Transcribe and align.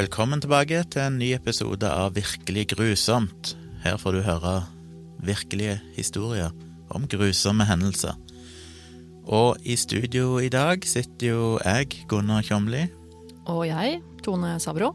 Velkommen 0.00 0.40
tilbake 0.40 0.78
til 0.88 1.02
en 1.02 1.18
ny 1.20 1.26
episode 1.36 1.84
av 1.84 2.14
Virkelig 2.16 2.70
grusomt. 2.70 3.50
Her 3.82 3.98
får 4.00 4.14
du 4.16 4.20
høre 4.24 4.52
virkelige 5.28 5.74
historier 5.92 6.54
om 6.88 7.04
grusomme 7.04 7.66
hendelser. 7.68 8.16
Og 9.28 9.60
i 9.60 9.76
studio 9.76 10.38
i 10.40 10.48
dag 10.48 10.88
sitter 10.88 11.26
jo 11.34 11.42
jeg, 11.60 12.00
Gunnar 12.08 12.40
Kjomli. 12.48 12.86
Og 13.52 13.66
jeg, 13.68 14.00
Tone 14.24 14.54
Sabro. 14.64 14.94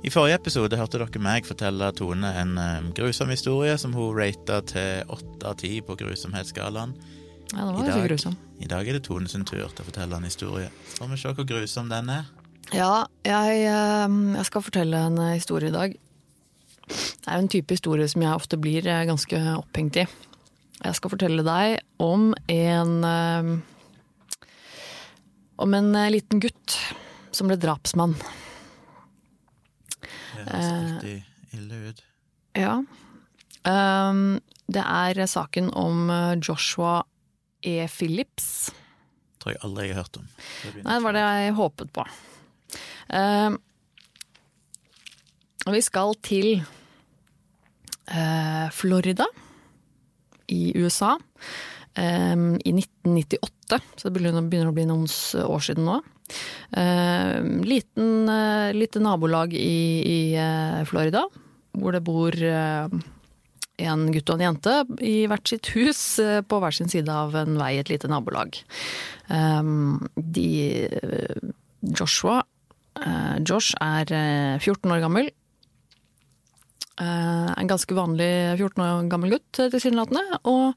I 0.00 0.08
forrige 0.08 0.40
episode 0.40 0.80
hørte 0.80 1.02
dere 1.02 1.20
meg 1.28 1.44
fortelle 1.44 1.92
Tone 2.00 2.32
en 2.40 2.56
um, 2.56 2.88
grusom 2.96 3.36
historie 3.36 3.76
som 3.76 3.92
hun 3.92 4.16
rata 4.16 4.62
til 4.64 5.12
åtte 5.12 5.50
av 5.52 5.60
ti 5.60 5.76
på 5.84 5.98
grusomhetsskalaen. 6.00 6.96
Ja, 7.52 7.68
det 7.68 7.84
I 7.84 7.90
dag- 7.92 8.08
grusom. 8.08 8.40
I 8.64 8.70
dag 8.72 8.88
er 8.88 8.96
det 8.96 9.04
Tone 9.04 9.28
sin 9.28 9.44
tur 9.44 9.68
til 9.68 9.84
å 9.84 9.90
fortelle 9.92 10.16
en 10.16 10.24
historie. 10.24 10.72
Så 10.88 11.02
får 11.04 11.12
vi 11.12 11.20
se 11.20 11.34
hvor 11.36 11.52
grusom 11.58 11.92
den 11.92 12.16
er. 12.16 12.30
Ja, 12.70 13.04
jeg, 13.26 13.66
eh, 13.66 14.16
jeg 14.38 14.48
skal 14.48 14.64
fortelle 14.64 15.02
en 15.08 15.18
eh, 15.18 15.34
historie 15.36 15.68
i 15.68 15.74
dag. 15.74 15.98
Det 16.92 17.30
er 17.30 17.38
jo 17.38 17.44
en 17.44 17.52
type 17.52 17.74
historie 17.74 18.08
som 18.10 18.24
jeg 18.24 18.34
ofte 18.36 18.58
blir 18.60 18.86
eh, 18.88 19.04
ganske 19.08 19.38
opphengt 19.54 19.98
i. 20.02 20.06
Jeg 20.82 20.98
skal 20.98 21.12
fortelle 21.12 21.44
deg 21.46 21.82
om 22.02 22.32
en 22.50 22.94
eh, 23.06 23.52
Om 25.62 25.76
en 25.78 25.94
eh, 25.94 26.10
liten 26.10 26.42
gutt 26.42 26.78
som 27.32 27.48
ble 27.48 27.56
drapsmann. 27.60 28.16
Det 30.02 30.42
høres 30.42 30.72
alltid 30.72 31.54
ille 31.56 31.78
ut. 31.86 32.02
Ja. 32.58 32.74
Um, 33.62 34.40
det 34.66 34.82
er 34.82 35.20
saken 35.30 35.70
om 35.78 36.10
Joshua 36.42 37.04
E. 37.62 37.86
Phillips. 37.88 38.72
Tror 39.40 39.54
jeg 39.54 39.62
aldri 39.64 39.86
jeg 39.86 39.94
har 39.94 40.02
hørt 40.02 40.18
om. 40.18 40.28
Det 40.34 40.82
Nei, 40.82 40.98
det 40.98 41.04
var 41.06 41.16
det 41.16 41.24
jeg 41.24 41.56
håpet 41.60 41.94
på. 41.94 42.06
Og 45.62 45.74
vi 45.76 45.82
skal 45.84 46.16
til 46.26 46.48
uh, 48.10 48.66
Florida 48.74 49.26
i 50.50 50.72
USA 50.76 51.14
um, 51.14 52.58
i 52.58 52.74
1998, 52.74 53.78
så 53.96 54.10
det 54.10 54.18
begynner 54.18 54.70
å 54.70 54.74
bli 54.74 54.88
noen 54.88 55.06
år 55.06 55.64
siden 55.64 55.86
nå. 55.88 56.00
Uh, 56.72 57.62
liten, 57.68 58.28
uh, 58.28 58.74
lite 58.74 59.02
nabolag 59.02 59.54
i, 59.54 59.80
i 60.02 60.20
uh, 60.36 60.82
Florida, 60.88 61.24
hvor 61.78 61.94
det 61.94 62.02
bor 62.04 62.36
en 63.82 64.02
gutt 64.12 64.28
og 64.28 64.36
en 64.36 64.44
jente 64.44 64.74
i 65.00 65.24
hvert 65.30 65.48
sitt 65.48 65.70
hus 65.72 66.00
på 66.20 66.58
hver 66.60 66.74
sin 66.76 66.90
side 66.92 67.08
av 67.08 67.32
en 67.40 67.56
vei 67.56 67.70
i 67.78 67.80
et 67.80 67.88
lite 67.88 68.10
nabolag. 68.12 68.58
De 70.36 70.50
Joshua 71.96 72.42
Josh 73.48 73.74
er 73.82 74.12
eh, 74.14 74.58
14 74.60 74.92
år 74.92 75.02
gammel. 75.04 75.30
Eh, 77.00 77.50
en 77.56 77.70
ganske 77.70 77.96
vanlig 77.96 78.30
14 78.58 78.82
år 78.84 79.08
gammel 79.10 79.32
gutt, 79.36 79.58
eh, 79.58 79.70
tilsynelatende. 79.72 80.40
Og 80.50 80.76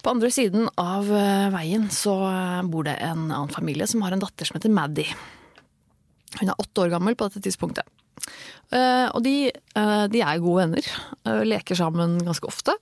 på 0.00 0.12
andre 0.12 0.30
siden 0.32 0.68
av 0.80 1.10
eh, 1.10 1.48
veien 1.52 1.88
så 1.92 2.14
eh, 2.28 2.62
bor 2.70 2.86
det 2.86 2.96
en 3.04 3.28
annen 3.28 3.52
familie 3.52 3.88
som 3.90 4.04
har 4.06 4.14
en 4.14 4.22
datter 4.22 4.48
som 4.48 4.56
heter 4.58 4.72
Maddie. 4.72 5.10
Hun 6.38 6.52
er 6.52 6.62
åtte 6.62 6.84
år 6.84 6.94
gammel 6.94 7.18
på 7.18 7.26
dette 7.28 7.42
tidspunktet. 7.44 7.88
Eh, 8.70 9.08
og 9.10 9.24
de, 9.26 9.50
eh, 9.50 10.04
de 10.12 10.22
er 10.22 10.42
gode 10.44 10.62
venner. 10.62 10.90
eh, 11.26 11.42
leker 11.44 11.74
sammen 11.74 12.20
ganske 12.22 12.46
ofte. 12.46 12.76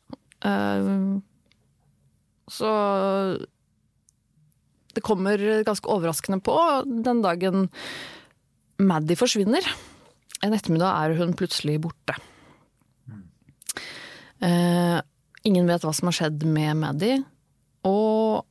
Eh, 0.44 0.92
så 2.48 2.68
det 4.94 5.04
kommer 5.04 5.38
ganske 5.64 5.88
overraskende 5.88 6.40
på 6.44 6.56
den 7.04 7.20
dagen 7.22 7.68
Maddie 8.78 9.18
forsvinner. 9.18 9.64
En 10.44 10.54
ettermiddag 10.54 10.94
er 11.02 11.16
hun 11.18 11.34
plutselig 11.38 11.78
borte. 11.82 12.14
Eh, 14.38 14.98
ingen 15.48 15.66
vet 15.66 15.82
hva 15.82 15.94
som 15.96 16.10
har 16.10 16.14
skjedd 16.14 16.44
med 16.46 16.78
Maddy, 16.78 17.16
og 17.88 18.44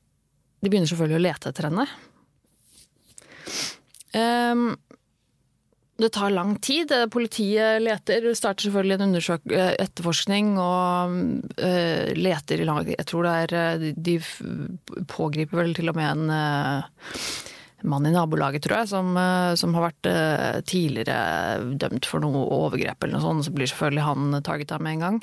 de 0.60 0.72
begynner 0.72 0.90
selvfølgelig 0.90 1.20
å 1.20 1.24
lete 1.24 1.54
etter 1.54 1.70
henne. 1.70 1.88
Eh, 4.18 4.66
det 5.98 6.12
tar 6.14 6.30
lang 6.36 6.58
tid. 6.62 6.92
Politiet 7.14 7.82
leter, 7.82 8.28
starter 8.38 8.68
selvfølgelig 8.68 9.00
en 9.00 9.18
eh, 9.18 9.74
etterforskning 9.88 10.54
og 10.62 11.16
eh, 11.58 12.14
leter 12.18 12.62
i 12.62 12.68
lang 12.68 12.84
Jeg 12.92 13.08
tror 13.10 13.26
det 13.26 13.36
er 13.46 13.56
eh, 13.58 13.88
De 13.96 14.18
pågriper 15.10 15.64
vel 15.64 15.74
til 15.78 15.90
og 15.90 15.98
med 15.98 16.12
en 16.12 16.36
eh, 16.36 17.16
mann 17.84 18.06
i 18.10 18.12
nabolaget, 18.12 18.64
tror 18.66 18.80
jeg, 18.80 18.88
som, 18.90 19.12
eh, 19.18 19.54
som 19.60 19.74
har 19.78 19.84
vært 19.92 20.08
eh, 20.10 20.62
tidligere 20.66 21.76
dømt 21.78 22.08
for 22.10 22.20
noe 22.24 22.42
overgrep 22.50 23.04
eller 23.04 23.18
noe 23.20 23.22
sånt. 23.26 23.46
Så 23.46 23.54
blir 23.54 23.70
selvfølgelig 23.70 24.06
han 24.08 24.38
taget 24.44 24.72
av 24.74 24.82
med 24.82 24.96
en 24.98 25.04
gang. 25.06 25.20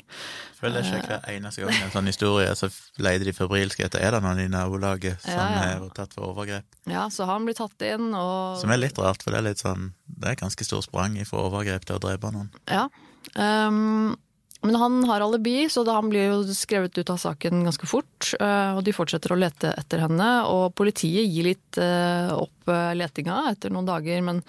Føler 0.61 0.81
jeg 0.85 1.01
ikke 1.03 1.17
hver 1.19 1.33
eneste 1.35 1.65
gang 1.65 1.81
en 1.83 1.91
sånn 1.93 2.07
historie, 2.09 2.53
så 2.55 2.69
leter 3.03 3.27
de 3.27 3.33
febrilsk 3.35 3.83
etter 3.85 3.99
er 4.07 4.15
det 4.15 4.21
noen 4.23 4.39
i 4.45 4.47
nabolaget 4.47 5.19
som 5.25 5.35
Ja, 5.35 5.47
ja. 5.51 5.65
er 5.83 5.89
tatt 5.97 6.15
for 6.15 6.31
overgrep. 6.31 6.63
Ja, 6.87 7.07
så 7.11 7.27
han 7.29 7.43
blir 7.45 7.57
tatt 7.59 7.81
inn, 7.85 8.13
og 8.15 8.57
Som 8.61 8.71
er 8.71 8.79
litt 8.79 8.97
rart, 8.97 9.21
for 9.21 9.31
det 9.35 9.41
er 9.41 9.49
litt 9.49 9.59
sånn 9.61 9.91
Det 10.07 10.31
er 10.31 10.35
ganske 10.39 10.63
stor 10.63 10.81
sprang 10.85 11.17
fra 11.27 11.43
overgrep 11.49 11.83
til 11.85 11.97
å 11.99 12.03
drepe 12.07 12.31
noen. 12.31 12.49
Ja. 12.71 12.87
Ehm, 13.35 14.15
men 14.61 14.75
han 14.75 15.03
har 15.03 15.21
alibi, 15.21 15.69
så 15.69 15.85
han 15.91 16.09
blir 16.09 16.31
jo 16.31 16.53
skrevet 16.53 16.97
ut 16.97 17.09
av 17.09 17.17
saken 17.17 17.63
ganske 17.67 17.87
fort. 17.87 18.33
eh, 18.39 18.71
og 18.73 18.83
de 18.83 18.93
fortsetter 18.95 19.33
å 19.33 19.37
lete 19.37 19.73
etter 19.77 20.01
henne, 20.01 20.29
og 20.49 20.73
politiet 20.75 21.27
gir 21.29 21.51
litt 21.51 21.77
eh, 21.77 22.31
opp 22.33 22.71
eh, 22.71 22.95
letinga 22.97 23.43
etter 23.51 23.69
noen 23.69 23.85
dager. 23.85 24.23
Men 24.25 24.41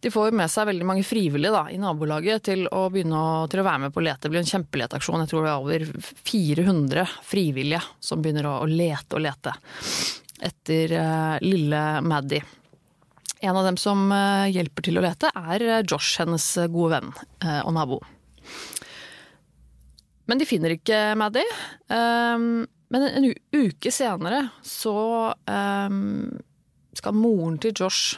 de 0.00 0.10
får 0.10 0.30
jo 0.30 0.38
med 0.40 0.50
seg 0.50 0.70
veldig 0.70 0.86
mange 0.88 1.04
frivillige 1.04 1.52
da, 1.52 1.66
i 1.68 1.80
nabolaget 1.80 2.46
til 2.48 2.64
å 2.72 2.86
begynne 2.90 3.18
å, 3.18 3.44
til 3.50 3.60
å 3.60 3.66
være 3.66 3.84
med 3.84 3.94
på 3.94 4.00
å 4.00 4.06
lete. 4.06 4.24
Det 4.24 4.32
blir 4.32 4.40
en 4.40 4.50
kjempeleteaksjon. 4.54 5.20
Jeg 5.20 5.32
tror 5.34 5.44
det 5.44 5.52
er 5.52 5.66
over 5.66 5.86
400 6.32 7.06
frivillige 7.34 7.84
som 8.00 8.24
begynner 8.24 8.48
å, 8.48 8.56
lete 8.66 9.18
og 9.18 9.26
lete 9.26 9.54
etter 10.42 10.96
lille 11.44 11.84
Maddy. 12.02 12.40
En 13.46 13.58
av 13.58 13.66
dem 13.68 13.76
som 13.78 14.10
hjelper 14.50 14.88
til 14.88 14.98
å 14.98 15.04
lete, 15.04 15.30
er 15.38 15.84
Josh, 15.84 16.16
hennes 16.18 16.48
gode 16.72 16.96
venn 16.96 17.14
og 17.62 17.70
nabo. 17.76 18.00
Men 20.32 20.40
de 20.40 20.48
finner 20.48 20.72
ikke 20.72 20.98
Maddy. 21.20 21.42
Um, 21.92 22.62
men 22.92 23.02
en 23.04 23.26
uke 23.52 23.90
senere 23.92 24.46
så 24.64 24.94
um, 25.36 26.30
skal 26.96 27.16
moren 27.16 27.58
til 27.60 27.74
Josh 27.76 28.16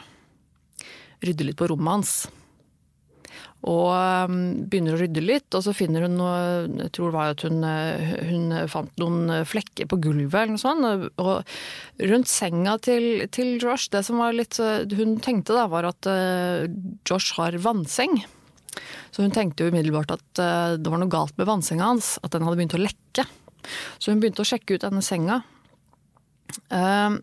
rydde 1.25 1.49
litt 1.49 1.59
på 1.59 1.67
rommet 1.67 1.91
hans. 1.91 2.13
Og 3.67 3.89
um, 4.31 4.37
begynner 4.63 4.95
å 4.95 5.01
rydde 5.01 5.25
litt, 5.25 5.49
og 5.59 5.65
så 5.65 5.73
finner 5.75 6.05
hun 6.05 6.15
noe 6.21 6.37
Jeg 6.85 6.93
tror 6.95 7.11
det 7.11 7.17
var 7.17 7.33
at 7.33 7.43
hun, 7.49 7.59
eh, 7.67 8.13
hun 8.29 8.55
fant 8.71 8.95
noen 9.01 9.43
flekker 9.51 9.91
på 9.91 9.99
gulvet 10.07 10.37
eller 10.39 10.55
noe 10.55 10.63
sånt. 10.63 11.09
Og 11.19 12.07
rundt 12.13 12.31
senga 12.31 12.77
til, 12.79 13.25
til 13.27 13.57
Josh, 13.59 13.89
det 13.91 14.05
som 14.07 14.23
var 14.23 14.39
litt 14.39 14.55
eh, 14.63 14.87
Hun 14.95 15.17
tenkte 15.19 15.59
da, 15.59 15.67
var 15.67 15.91
at 15.91 16.07
uh, 16.07 16.63
Josh 17.03 17.35
har 17.41 17.59
vannseng. 17.59 18.21
Så 19.11 19.23
hun 19.23 19.33
tenkte 19.35 19.65
jo 19.65 19.73
umiddelbart 19.73 20.15
at 20.15 20.41
eh, 20.41 20.75
det 20.79 20.91
var 20.91 21.01
noe 21.01 21.11
galt 21.11 21.35
med 21.39 21.49
vannsenga 21.49 21.87
hans. 21.87 22.15
At 22.23 22.35
den 22.35 22.45
hadde 22.45 22.59
begynt 22.59 22.77
å 22.77 22.81
lekke. 22.81 23.27
Så 23.97 24.11
hun 24.11 24.21
begynte 24.21 24.43
å 24.43 24.47
sjekke 24.47 24.77
ut 24.77 24.85
denne 24.85 25.03
senga. 25.05 25.41
Uh, 26.69 27.17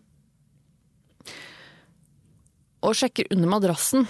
og 2.83 2.97
sjekker 2.99 3.29
under 3.33 3.51
madrassen. 3.53 4.07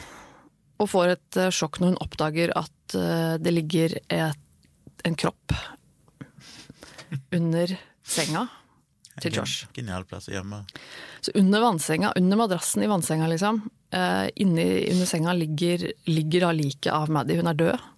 Og 0.82 0.90
får 0.90 1.14
et 1.14 1.40
eh, 1.40 1.54
sjokk 1.54 1.80
når 1.80 1.94
hun 1.94 2.02
oppdager 2.04 2.56
at 2.60 2.72
det 2.94 3.50
ligger 3.50 3.96
et, 4.12 4.42
en 5.08 5.16
kropp 5.18 5.54
under 7.34 7.72
senga 8.06 8.44
til 9.22 9.38
Josh. 9.38 9.68
Genial 9.76 10.06
plass 10.10 10.30
å 10.30 10.34
gjemme. 10.34 10.64
Så 11.22 11.34
under 11.40 11.64
vannsenga, 11.64 12.14
under 12.18 12.40
madrassen 12.40 12.84
i 12.86 12.90
vannsenga, 12.90 13.28
liksom, 13.32 13.62
eh, 13.94 14.28
inni 14.44 14.68
under 14.92 15.10
senga 15.10 15.36
ligger, 15.38 15.92
ligger 16.10 16.48
da 16.48 16.54
liket 16.58 16.92
av 16.94 17.12
Maddie. 17.14 17.40
Hun 17.40 17.52
er 17.52 17.60
død. 17.60 17.90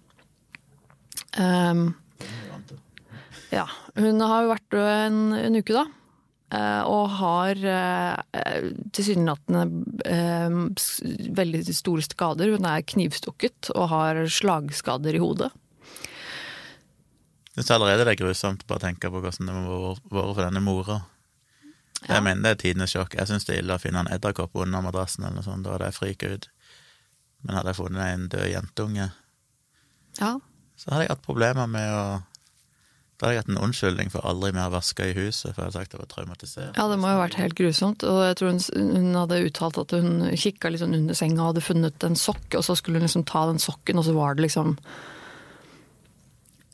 Um, 1.40 1.86
ja. 3.52 3.66
Hun 3.96 4.20
har 4.20 4.44
jo 4.44 4.52
vært 4.52 4.66
død 4.74 4.90
en, 4.94 5.22
en 5.40 5.60
uke, 5.60 5.76
da. 5.76 5.86
Uh, 6.46 6.82
og 6.86 7.08
har 7.18 7.58
uh, 7.58 8.66
tilsynelatende 8.94 9.64
eh, 10.06 10.58
veldig 11.34 11.62
store 11.74 12.04
skader. 12.06 12.52
Hun 12.54 12.68
er 12.70 12.84
knivstukket 12.86 13.72
og 13.74 13.88
har 13.90 14.20
slagskader 14.30 15.18
i 15.18 15.22
hodet. 15.22 15.50
Jeg 17.56 17.64
syns 17.64 17.72
allerede 17.78 18.04
det 18.06 18.14
er 18.14 18.20
grusomt 18.20 18.62
bare 18.68 18.78
å 18.78 18.84
tenke 18.84 19.10
på 19.10 19.24
hvordan 19.24 19.48
det 19.48 19.56
må 19.56 19.96
være 20.12 20.34
for 20.36 20.44
denne 20.44 20.62
mora. 20.62 21.00
Jeg 22.08 22.22
mener 22.22 22.42
det 22.42 22.50
er 22.54 22.60
tidenes 22.62 22.92
sjokk. 22.94 23.14
Jeg 23.18 23.26
syns 23.30 23.44
det 23.48 23.56
er 23.56 23.62
ille 23.64 23.74
å 23.76 23.82
finne 23.82 24.02
en 24.04 24.12
edderkopp 24.14 24.54
under 24.62 24.82
madrassen 24.84 25.24
eller 25.24 25.40
noe 25.40 25.46
sånt. 25.46 25.64
Da 25.66 25.72
hadde 25.74 25.88
jeg 25.90 25.96
frika 25.98 26.30
ut. 26.36 26.48
Men 27.42 27.56
hadde 27.58 27.72
jeg 27.72 27.78
funnet 27.80 28.06
en 28.14 28.28
død 28.32 28.46
jentunge, 28.52 29.10
Ja. 30.20 30.38
så 30.76 30.90
hadde 30.90 31.02
jeg 31.06 31.10
hatt 31.16 31.22
problemer 31.26 31.66
med 31.68 31.90
å 31.92 32.22
Da 33.18 33.26
hadde 33.26 33.34
jeg 33.36 33.44
hatt 33.46 33.48
en 33.56 33.64
unnskyldning 33.64 34.10
for 34.12 34.20
aldri 34.28 34.52
mer 34.52 34.68
vaske 34.68 35.00
i 35.08 35.14
huset, 35.16 35.54
for 35.54 35.62
jeg 35.62 35.70
hadde 35.70 35.72
sagt 35.78 35.90
det 35.92 36.00
var 36.02 36.08
traumatiserende. 36.10 36.76
Ja, 36.76 36.84
det 36.88 36.98
må 37.00 37.08
jo 37.08 37.16
ha 37.16 37.22
vært 37.26 37.38
helt 37.40 37.54
grusomt. 37.56 38.04
Og 38.04 38.18
jeg 38.26 38.36
tror 38.36 38.50
hun, 38.50 38.60
hun 38.92 39.14
hadde 39.14 39.38
uttalt 39.46 39.78
at 39.78 39.90
hun 39.96 40.36
kikka 40.36 40.68
litt 40.68 40.82
sånn 40.82 40.92
under 40.98 41.14
senga 41.16 41.40
og 41.46 41.54
hadde 41.54 41.64
funnet 41.64 42.04
en 42.04 42.14
sokk, 42.14 42.44
og 42.58 42.60
så 42.66 42.76
skulle 42.76 42.98
hun 43.00 43.06
liksom 43.08 43.24
ta 43.24 43.46
den 43.48 43.56
sokken, 43.58 43.96
og 43.96 44.04
så 44.04 44.12
var 44.12 44.34
det 44.36 44.44
liksom 44.44 44.76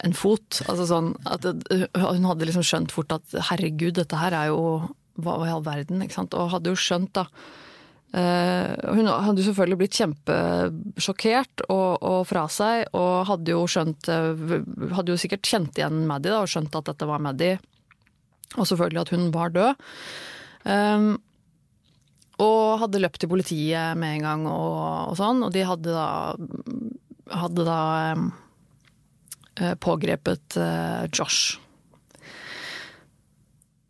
en 0.02 0.12
fot. 0.18 0.62
Altså 0.66 0.86
sånn 0.90 1.12
at 1.30 1.44
Hun 1.46 2.26
hadde 2.26 2.48
liksom 2.48 2.66
skjønt 2.66 2.90
fort 2.90 3.12
at 3.14 3.36
herregud, 3.52 3.94
dette 4.00 4.18
her 4.18 4.34
er 4.34 4.50
jo 4.50 4.90
hva 5.20 5.36
i 5.44 5.52
all 5.52 5.64
verden, 5.66 6.02
ikke 6.04 6.20
sant. 6.20 6.36
Og 6.38 6.52
hadde 6.54 6.72
jo 6.72 6.78
skjønt, 6.78 7.12
da. 7.18 7.26
Eh, 8.12 8.92
hun 8.92 9.08
hadde 9.08 9.40
jo 9.40 9.46
selvfølgelig 9.46 9.78
blitt 9.80 9.96
kjempesjokkert 9.96 11.62
og, 11.72 12.02
og 12.04 12.18
fra 12.28 12.44
seg, 12.52 12.84
og 12.92 13.24
hadde 13.30 13.54
jo 13.54 13.62
skjønt 13.64 14.10
eh, 14.12 14.42
Hadde 14.92 15.14
jo 15.14 15.20
sikkert 15.20 15.48
kjent 15.48 15.80
igjen 15.80 16.02
Maddie 16.10 16.34
da, 16.34 16.42
og 16.44 16.52
skjønt 16.52 16.76
at 16.76 16.90
dette 16.90 17.08
var 17.08 17.22
Maddie. 17.24 17.56
Og 18.58 18.68
selvfølgelig 18.68 19.04
at 19.06 19.12
hun 19.14 19.30
var 19.32 19.54
død. 19.54 19.86
Um, 20.68 21.06
og 22.42 22.82
hadde 22.82 23.00
løpt 23.00 23.22
til 23.22 23.30
politiet 23.32 23.96
med 23.98 24.18
en 24.18 24.26
gang 24.26 24.44
og, 24.50 25.12
og 25.12 25.16
sånn, 25.18 25.40
og 25.46 25.50
de 25.54 25.64
hadde 25.66 25.96
da 25.96 26.08
Hadde 27.32 27.64
da 27.64 27.76
um, 28.12 28.26
pågrepet 29.80 30.58
uh, 30.60 31.06
Josh. 31.08 31.61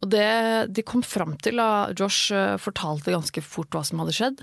Og 0.02 0.10
det 0.10 0.26
de 0.75 0.84
kom 0.87 1.04
fram 1.06 1.37
til 1.43 1.60
da 1.62 1.93
Josh 1.94 2.34
uh, 2.34 2.58
fortalte 2.60 3.14
ganske 3.14 3.44
fort 3.44 3.72
hva 3.75 3.84
som 3.87 4.02
hadde 4.02 4.16
skjedd. 4.16 4.43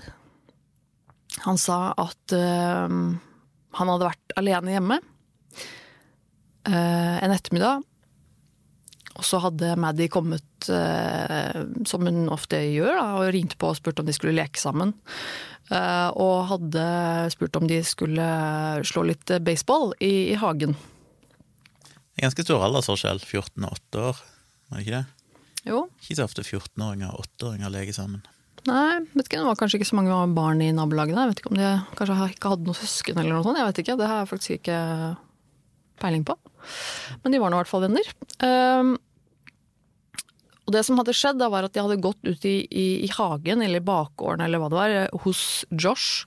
Han 1.44 1.60
sa 1.60 1.92
at 2.00 2.34
uh, 2.34 2.88
han 3.78 3.92
hadde 3.92 4.08
vært 4.08 4.36
alene 4.40 4.76
hjemme 4.76 5.00
en 6.70 7.32
ettermiddag. 7.32 7.80
Og 9.16 9.24
så 9.24 9.38
hadde 9.40 9.72
Maddie 9.80 10.10
kommet, 10.12 10.44
som 10.68 12.04
hun 12.04 12.28
ofte 12.30 12.60
gjør, 12.68 12.92
da, 12.98 13.06
og 13.16 13.30
ringte 13.32 13.56
på 13.58 13.70
og 13.72 13.78
spurte 13.78 14.04
om 14.04 14.06
de 14.06 14.14
skulle 14.14 14.36
leke 14.36 14.60
sammen. 14.60 14.92
og 15.72 16.36
hadde 16.52 16.84
spurt 17.32 17.56
om 17.56 17.66
de 17.66 17.80
skulle 17.82 18.28
slå 18.86 19.06
litt 19.08 19.32
baseball 19.40 19.94
i, 19.98 20.30
i 20.34 20.36
hagen. 20.38 20.76
Er 22.20 22.28
ganske 22.28 22.44
stor 22.44 22.68
aldersforskjell. 22.68 23.24
14 23.24 23.64
og 23.64 23.80
8 23.80 24.04
år, 24.10 24.22
var 24.68 24.76
det 24.76 24.84
ikke 24.84 24.98
det? 24.98 25.19
Jo. 25.68 25.86
Ikke 26.00 26.18
så 26.18 26.26
ofte 26.26 26.44
14-åringer 26.46 27.10
og 27.12 27.26
8-åringer 27.26 27.72
leker 27.74 27.96
sammen. 27.96 28.22
Nei, 28.68 29.00
vet 29.14 29.24
ikke, 29.24 29.40
det 29.40 29.48
var 29.48 29.58
kanskje 29.60 29.80
ikke 29.80 29.88
så 29.88 29.96
mange 29.96 30.16
barn 30.36 30.60
i 30.60 30.70
nabolaget 30.76 31.16
der. 31.16 31.24
Jeg 31.24 31.32
vet 31.32 31.42
ikke 31.42 31.52
om 31.52 31.60
de 31.60 31.70
kanskje 31.96 32.16
ikke 32.34 32.52
hadde 32.52 32.68
noen 32.68 32.78
søsken 32.80 33.20
eller 33.20 33.36
noe 33.36 33.44
sånt. 33.46 33.60
Jeg 33.60 33.68
vet 33.70 33.82
ikke, 33.82 33.96
Det 34.00 34.08
har 34.10 34.18
jeg 34.20 34.30
faktisk 34.32 34.56
ikke 34.58 34.80
peiling 36.00 36.26
på. 36.28 36.36
Men 37.22 37.32
de 37.32 37.40
var 37.40 37.52
nå 37.52 37.56
i 37.56 37.62
hvert 37.62 37.70
fall 37.70 37.86
venner. 37.86 38.10
Um, 38.44 38.92
og 40.66 40.74
det 40.76 40.84
som 40.86 41.00
hadde 41.00 41.16
skjedd, 41.16 41.40
da 41.40 41.48
var 41.52 41.66
at 41.66 41.74
de 41.74 41.82
hadde 41.82 42.02
gått 42.04 42.20
ut 42.28 42.44
i, 42.48 42.56
i, 42.68 42.86
i 43.06 43.10
hagen, 43.16 43.64
eller 43.64 43.80
i 43.80 43.86
bakgården 43.88 44.44
eller 44.44 44.60
hva 44.62 44.68
det 44.70 44.80
var, 44.80 44.96
hos 45.24 45.64
Josh. 45.72 46.26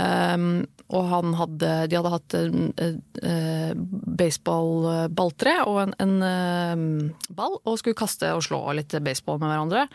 Um, 0.00 0.64
og 0.92 1.08
hadde, 1.08 1.70
de 1.88 1.96
hadde 1.96 2.12
hatt 2.12 2.34
en, 2.36 2.66
en 2.76 3.84
baseballballtre 4.20 5.54
og 5.64 5.78
en, 5.86 5.94
en, 6.02 7.06
ball, 7.32 7.56
og 7.64 7.78
skulle 7.80 7.98
kaste 7.98 8.28
og 8.36 8.44
slå 8.44 8.60
litt 8.76 8.92
baseball 9.04 9.40
med 9.40 9.52
hverandre. 9.52 9.86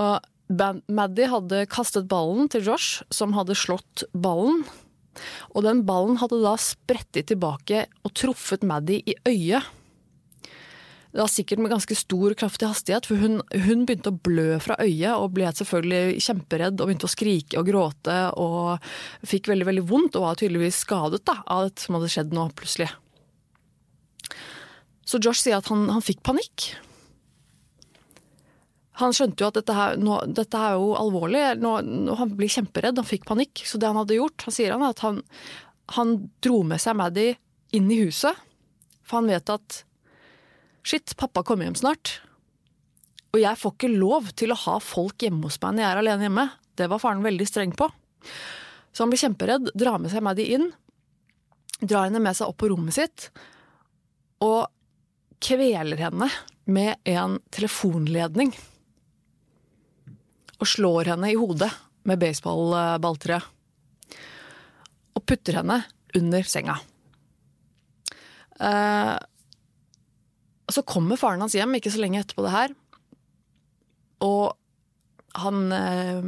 Og 0.00 0.14
Maddy 0.92 1.28
hadde 1.30 1.64
kastet 1.72 2.08
ballen 2.10 2.48
til 2.52 2.64
Josh, 2.66 3.04
som 3.12 3.36
hadde 3.36 3.56
slått 3.58 4.06
ballen. 4.12 4.64
Og 5.54 5.64
den 5.66 5.84
ballen 5.86 6.18
hadde 6.20 6.42
da 6.42 6.56
sprettet 6.60 7.30
tilbake 7.30 7.86
og 8.04 8.14
truffet 8.18 8.66
Maddy 8.66 9.00
i 9.04 9.16
øyet. 9.28 9.70
Var 11.14 11.30
sikkert 11.30 11.60
med 11.62 11.70
ganske 11.70 11.94
stor 11.94 12.34
kraftig 12.34 12.66
hastighet, 12.66 13.06
for 13.06 13.20
hun, 13.22 13.38
hun, 13.52 13.84
begynte 13.86 14.10
å 14.10 14.18
blø 14.26 14.56
fra 14.62 14.74
øyet 14.82 15.14
og 15.14 15.36
ble 15.36 15.46
selvfølgelig 15.54 16.22
kjemperedd 16.26 16.80
og 16.80 16.90
begynte 16.90 17.06
å 17.06 17.12
skrike 17.12 17.60
og 17.60 17.68
gråte 17.70 18.16
og 18.42 18.88
fikk 19.22 19.52
veldig 19.52 19.68
veldig 19.68 19.84
vondt 19.86 20.18
og 20.18 20.26
var 20.26 20.40
tydeligvis 20.40 20.80
skadet 20.82 21.22
da, 21.22 21.38
av 21.46 21.68
det 21.68 21.84
som 21.84 21.98
hadde 21.98 22.10
skjedd 22.10 22.34
nå 22.34 22.48
plutselig. 22.58 22.90
Så 25.06 25.22
Josh 25.22 25.44
sier 25.44 25.60
at 25.60 25.70
han, 25.70 25.86
han 25.92 26.02
fikk 26.02 26.24
panikk. 26.26 26.72
Han 28.98 29.14
skjønte 29.14 29.42
jo 29.42 29.52
at 29.52 29.56
dette, 29.60 29.74
her, 29.74 29.96
nå, 29.98 30.18
dette 30.34 30.58
er 30.66 30.76
jo 30.78 30.92
alvorlig. 30.98 31.46
Nå, 31.62 31.76
nå, 31.86 32.18
han 32.18 32.34
blir 32.34 32.50
kjemperedd, 32.50 32.98
han 32.98 33.06
fikk 33.08 33.26
panikk. 33.30 33.62
Så 33.66 33.78
det 33.78 33.90
han 33.90 33.98
hadde 34.02 34.18
gjort, 34.18 34.46
han 34.46 34.54
sier 34.54 34.74
han 34.74 34.86
at 34.86 35.02
han, 35.06 35.22
han 35.94 36.14
dro 36.42 36.62
med 36.66 36.82
seg 36.82 36.98
Maddie 36.98 37.38
inn 37.74 37.90
i 37.90 38.02
huset. 38.02 38.38
For 39.04 39.20
han 39.20 39.30
vet 39.30 39.50
at 39.52 39.84
Shit, 40.84 41.16
pappa 41.16 41.42
kommer 41.42 41.64
hjem 41.64 41.78
snart. 41.80 42.18
Og 43.32 43.40
jeg 43.40 43.58
får 43.58 43.72
ikke 43.74 43.94
lov 43.96 44.28
til 44.36 44.52
å 44.52 44.60
ha 44.66 44.76
folk 44.84 45.24
hjemme 45.24 45.48
hos 45.48 45.56
meg 45.62 45.74
når 45.74 45.82
jeg 45.82 45.90
er 45.90 46.00
alene 46.02 46.26
hjemme. 46.28 46.44
Det 46.76 46.88
var 46.92 47.00
faren 47.02 47.24
veldig 47.24 47.46
streng 47.48 47.72
på. 47.74 47.88
Så 48.92 49.02
han 49.02 49.10
blir 49.10 49.22
kjemperedd, 49.24 49.72
drar 49.74 49.98
med 49.98 50.12
seg 50.12 50.22
Maddie 50.22 50.58
inn, 50.58 50.68
drar 51.80 52.06
henne 52.06 52.20
med 52.22 52.36
seg 52.36 52.52
opp 52.52 52.60
på 52.60 52.68
rommet 52.70 52.94
sitt 52.94 53.30
og 54.44 54.68
kveler 55.42 55.98
henne 56.04 56.28
med 56.70 57.00
en 57.08 57.38
telefonledning. 57.54 58.52
Og 60.60 60.68
slår 60.68 61.14
henne 61.14 61.32
i 61.32 61.38
hodet 61.38 61.72
med 62.04 62.20
baseballballtre. 62.20 63.40
Og 65.16 65.24
putter 65.24 65.62
henne 65.62 65.80
under 66.14 66.48
senga. 66.48 66.76
Uh, 68.60 69.16
så 70.74 70.84
kommer 70.86 71.20
faren 71.20 71.44
hans 71.44 71.54
hjem 71.56 71.78
ikke 71.78 71.92
så 71.94 72.02
lenge 72.02 72.20
etterpå 72.22 72.44
det 72.46 72.54
her. 72.54 72.74
Og 74.24 74.54
han 75.34 75.72
eh, 75.74 76.26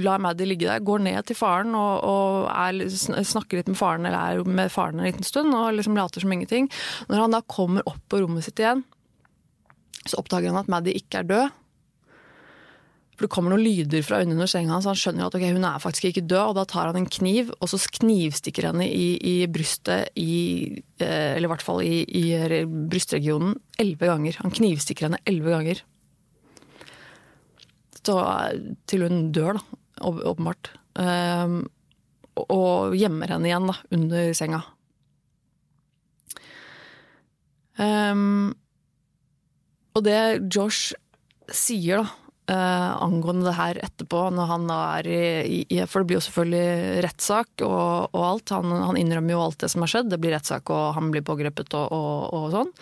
lar 0.00 0.22
Maddie 0.22 0.48
ligge 0.48 0.68
der, 0.68 0.84
går 0.84 1.02
ned 1.04 1.28
til 1.28 1.36
faren 1.36 1.74
og, 1.76 2.04
og 2.08 2.48
er, 2.48 2.88
snakker 3.26 3.60
litt 3.60 3.68
med 3.68 3.78
faren 3.80 4.08
eller 4.08 4.40
er 4.40 4.48
med 4.48 4.72
faren 4.72 5.00
en 5.00 5.08
liten 5.08 5.26
stund 5.26 5.52
og 5.56 5.74
liksom 5.76 5.98
later 5.98 6.24
som 6.24 6.32
ingenting. 6.32 6.70
Når 7.10 7.26
han 7.26 7.36
da 7.36 7.42
kommer 7.44 7.84
opp 7.88 8.00
på 8.08 8.22
rommet 8.22 8.46
sitt 8.46 8.60
igjen, 8.62 8.84
så 10.06 10.20
oppdager 10.22 10.52
han 10.52 10.62
at 10.62 10.70
Maddie 10.72 10.96
ikke 10.96 11.20
er 11.20 11.28
død. 11.28 11.59
For 13.20 13.28
det 13.28 13.34
kommer 13.34 13.52
noen 13.52 13.66
lyder 13.66 14.00
fra 14.00 14.22
under 14.24 14.48
senga 14.48 14.72
hans, 14.72 14.86
han 14.88 14.96
skjønner 14.96 15.26
at 15.26 15.34
okay, 15.36 15.52
hun 15.52 15.64
er 15.68 15.82
faktisk 15.82 16.06
ikke 16.08 16.22
død. 16.24 16.38
Og 16.40 16.54
da 16.56 16.62
tar 16.64 16.86
han 16.88 16.96
en 16.96 17.08
kniv, 17.12 17.50
og 17.60 17.68
så 17.68 17.76
knivstikker 17.98 18.64
henne 18.70 18.86
i, 18.88 19.10
i 19.20 19.34
brystet 19.44 20.08
i 20.16 20.36
eh, 21.04 21.34
Eller 21.34 21.44
i 21.44 21.50
hvert 21.52 21.64
fall 21.66 21.82
i, 21.84 21.98
i 22.00 22.62
brystregionen 22.64 23.58
elleve 23.76 24.08
ganger. 24.08 24.38
Han 24.40 24.54
knivstikker 24.56 25.10
henne 25.10 25.20
elleve 25.28 25.52
ganger. 25.52 25.82
Så, 28.00 28.16
til 28.88 29.04
hun 29.04 29.28
dør, 29.36 29.60
da, 29.60 30.14
åpenbart. 30.32 30.72
Um, 30.96 31.60
og 32.40 32.96
gjemmer 32.96 33.34
henne 33.34 33.50
igjen 33.50 33.68
da, 33.68 33.76
under 33.98 34.32
senga. 34.40 34.62
Um, 37.76 38.54
og 39.92 40.08
det 40.08 40.18
Josh 40.48 40.96
sier, 41.52 42.00
da, 42.00 42.29
Uh, 42.50 42.96
angående 43.04 43.46
det 43.46 43.54
her 43.54 43.78
etterpå, 43.78 44.24
når 44.34 44.48
han 44.50 44.64
da 44.66 44.78
er 44.98 45.06
i, 45.06 45.58
i 45.70 45.76
For 45.86 46.02
det 46.02 46.08
blir 46.10 46.18
jo 46.18 46.24
selvfølgelig 46.24 47.04
rettssak 47.06 47.62
og, 47.62 48.10
og, 48.10 48.22
alt. 48.26 48.50
Han, 48.56 48.72
han, 48.88 48.98
innrømmer 48.98 49.36
jo 49.36 49.42
alt 49.44 49.60
det 49.62 49.70
som 49.70 49.84
har 49.84 49.92
skjedd. 49.92 50.10
Det 50.10 50.18
blir 50.18 50.34
rettssak, 50.34 50.72
og 50.74 50.96
han 50.96 51.12
blir 51.14 51.22
pågrepet 51.26 51.76
og, 51.78 51.94
og, 51.94 52.24
og 52.34 52.48
sånn. 52.56 52.72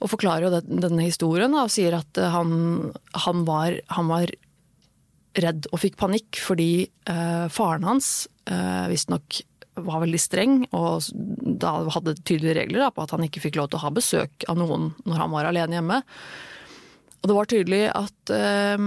Og 0.00 0.12
forklarer 0.14 0.46
jo 0.46 0.54
det, 0.54 0.62
denne 0.86 1.04
historien 1.04 1.52
og 1.60 1.72
sier 1.72 1.98
at 1.98 2.22
han, 2.32 2.54
han, 3.26 3.44
var, 3.48 3.76
han, 3.92 4.08
var, 4.08 4.32
redd 5.34 5.68
og 5.72 5.80
fikk 5.82 5.96
panikk 5.98 6.38
fordi 6.38 6.86
uh, 7.10 7.50
faren 7.50 7.84
hans 7.88 8.28
uh, 8.46 8.86
visstnok 8.86 9.40
var 9.82 10.04
veldig 10.04 10.20
streng 10.22 10.60
og 10.70 11.08
da 11.58 11.72
hadde 11.90 12.14
tydelige 12.22 12.54
regler 12.60 12.84
da, 12.84 12.90
på 12.94 13.02
at 13.02 13.14
han 13.16 13.24
ikke 13.26 13.42
fikk 13.42 13.58
lov 13.58 13.72
til 13.72 13.80
å 13.80 13.84
ha 13.88 13.90
besøk 13.94 14.46
av 14.46 14.60
noen 14.60 14.92
når 15.02 15.18
han 15.18 15.32
var 15.34 15.48
alene 15.48 15.80
hjemme. 15.80 16.00
Og 17.24 17.30
det 17.30 17.36
var 17.38 17.48
tydelig 17.48 17.84
at 17.88 18.30
eh, 18.36 18.82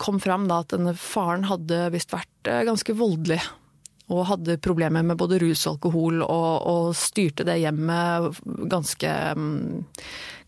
kom 0.00 0.20
fram 0.24 0.46
da 0.48 0.62
at 0.62 0.72
denne 0.72 0.94
faren 0.96 1.44
hadde 1.44 1.90
visst 1.92 2.14
vært 2.14 2.48
eh, 2.48 2.62
ganske 2.64 2.94
voldelig. 2.96 3.42
Og 4.08 4.22
hadde 4.30 4.56
problemer 4.64 5.04
med 5.04 5.18
både 5.20 5.42
rus 5.42 5.66
og 5.66 5.74
alkohol, 5.74 6.22
og, 6.24 6.52
og 6.64 6.96
styrte 6.96 7.44
det 7.44 7.58
hjemmet 7.60 8.38
ganske 8.72 9.10
um, 9.36 9.50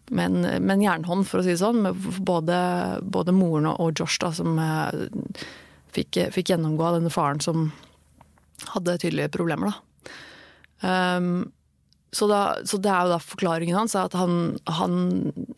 med, 0.09 0.25
en, 0.25 0.41
med 0.63 0.73
en, 0.77 0.85
jernhånd, 0.87 1.27
for 1.29 1.43
å 1.43 1.45
si 1.45 1.53
det 1.53 1.61
sånn. 1.61 1.83
Med 1.85 2.09
både, 2.25 2.57
både 3.05 3.35
moren 3.37 3.69
og 3.75 3.93
Josh, 4.01 4.17
da, 4.23 4.33
som 4.33 4.57
eh, 4.63 5.45
fikk, 5.93 6.23
fikk, 6.33 6.55
gjennomgå 6.55 6.89
av 6.89 6.97
denne 6.97 7.13
faren 7.13 7.45
som 7.45 7.69
hadde 8.73 8.97
tydelige 9.03 9.35
problemer, 9.37 9.75
da. 9.75 9.85
Um, 10.79 11.51
så, 12.11 12.27
da, 12.29 12.41
så, 12.65 12.79
det 12.81 12.89
er 12.89 13.05
jo 13.05 13.13
da 13.13 13.19
forklaringen 13.21 13.77
hans 13.77 13.95
at 13.99 14.15
han, 14.17 14.57
han, 14.65 14.95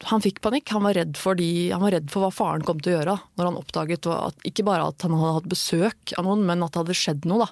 han, 0.02 0.22
fikk 0.24 0.40
panikk. 0.42 0.72
Han 0.74 0.82
var, 0.82 0.98
fordi, 1.18 1.70
han 1.70 1.82
var, 1.84 1.94
redd 1.94 2.10
for 2.10 2.26
hva 2.26 2.32
faren 2.34 2.64
kom 2.66 2.80
til 2.82 2.94
å 2.94 2.98
gjøre 2.98 3.16
når 3.38 3.50
han 3.50 3.58
oppdaget 3.60 4.08
at 4.10 4.46
ikke 4.48 4.66
bare 4.66 4.88
at 4.90 5.06
han 5.06 5.14
hadde 5.14 5.36
hatt 5.38 5.50
besøk 5.52 6.14
av 6.18 6.26
noen, 6.26 6.42
men 6.48 6.64
at 6.66 6.74
det 6.74 6.82
hadde 6.82 6.98
skjedd 6.98 7.28
noe. 7.30 7.46
da. 7.46 7.50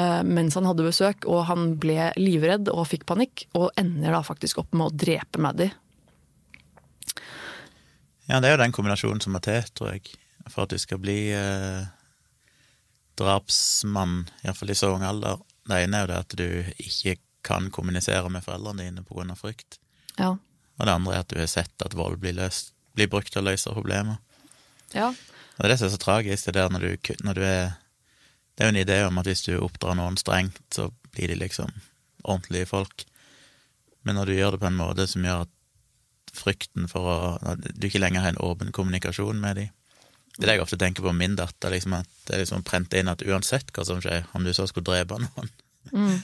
eh, 0.00 0.22
mens 0.24 0.56
han 0.56 0.68
hadde 0.68 0.86
besøk, 0.86 1.28
og 1.28 1.44
han 1.50 1.74
ble 1.82 2.12
livredd 2.16 2.72
og 2.72 2.86
fikk 2.88 3.04
panikk, 3.08 3.44
og 3.58 3.68
ender 3.80 4.16
da 4.16 4.22
faktisk 4.24 4.64
opp 4.64 4.72
med 4.72 4.88
å 4.88 4.96
drepe 5.04 5.42
Maddy. 5.42 5.68
Ja, 8.26 8.40
det 8.40 8.48
er 8.48 8.56
jo 8.56 8.62
den 8.64 8.74
kombinasjonen 8.74 9.20
som 9.22 9.36
må 9.36 9.44
til, 9.44 9.60
tror 9.76 9.92
jeg, 9.92 10.16
for 10.48 10.64
at 10.64 10.72
du 10.72 10.80
skal 10.80 10.98
bli 11.04 11.20
eh, 11.36 11.84
drapsmann, 13.20 14.24
iallfall 14.42 14.72
i 14.72 14.78
så 14.78 14.94
ung 14.96 15.04
alder. 15.06 15.44
Det 15.66 15.84
ene 15.84 16.00
er 16.00 16.06
jo 16.06 16.12
det 16.14 16.18
at 16.24 16.36
du 16.40 16.48
ikke 16.80 17.18
kan 17.46 17.70
kommunisere 17.74 18.28
med 18.32 18.44
foreldrene 18.44 18.88
dine 18.88 19.04
pga. 19.06 19.36
frykt. 19.38 19.78
Ja. 20.18 20.34
Og 20.76 20.86
det 20.86 20.92
andre 20.92 21.14
er 21.14 21.24
at 21.24 21.30
du 21.32 21.38
har 21.38 21.48
sett 21.50 21.82
at 21.84 21.94
vold 21.96 22.18
blir, 22.20 22.34
løst, 22.36 22.74
blir 22.98 23.08
brukt 23.08 23.32
til 23.32 23.42
å 23.44 23.48
løse 23.50 23.72
problemer. 23.72 24.18
ja. 24.94 25.14
Og 25.56 25.64
det 25.64 25.70
er 25.70 25.72
det 25.72 25.78
som 25.80 25.86
er 25.86 25.92
så 25.94 25.98
tragisk, 26.02 26.44
det 26.44 26.52
der 26.58 26.68
når 26.68 26.82
du, 26.84 27.12
når 27.24 27.34
du 27.34 27.42
er 27.48 27.70
Det 28.56 28.64
er 28.64 28.68
jo 28.68 28.72
en 28.74 28.84
idé 28.86 28.96
om 29.06 29.18
at 29.18 29.26
hvis 29.26 29.42
du 29.44 29.58
oppdrar 29.60 29.94
noen 29.96 30.16
strengt, 30.16 30.60
så 30.72 30.90
blir 31.12 31.28
de 31.28 31.34
liksom 31.36 31.68
ordentlige 32.24 32.66
folk. 32.66 33.04
Men 34.02 34.16
når 34.16 34.26
du 34.26 34.32
gjør 34.34 34.50
det 34.54 34.60
på 34.60 34.66
en 34.66 34.76
måte 34.76 35.06
som 35.06 35.24
gjør 35.24 35.42
at 35.44 35.52
frykten 36.36 36.88
for 36.88 37.08
å 37.08 37.16
At 37.52 37.64
du 37.74 37.86
ikke 37.88 38.00
lenger 38.00 38.20
har 38.20 38.34
en 38.34 38.40
åpen 38.44 38.72
kommunikasjon 38.72 39.40
med 39.40 39.56
dem 39.56 39.68
Det 40.36 40.42
er 40.44 40.46
det 40.46 40.54
jeg 40.56 40.64
ofte 40.66 40.78
tenker 40.80 41.02
på 41.02 41.12
min 41.16 41.36
datter, 41.36 41.70
liksom 41.72 41.94
at 41.96 42.08
det 42.26 42.34
er 42.34 42.42
liksom 42.44 42.64
prent 42.64 42.92
inn 42.94 43.08
at 43.08 43.22
uansett 43.24 43.72
hva 43.72 43.84
som 43.88 44.00
skjer, 44.04 44.26
om 44.36 44.44
du 44.44 44.52
så 44.52 44.66
skulle 44.68 44.84
drepe 44.84 45.20
noen, 45.20 45.50
Mm. 45.92 46.18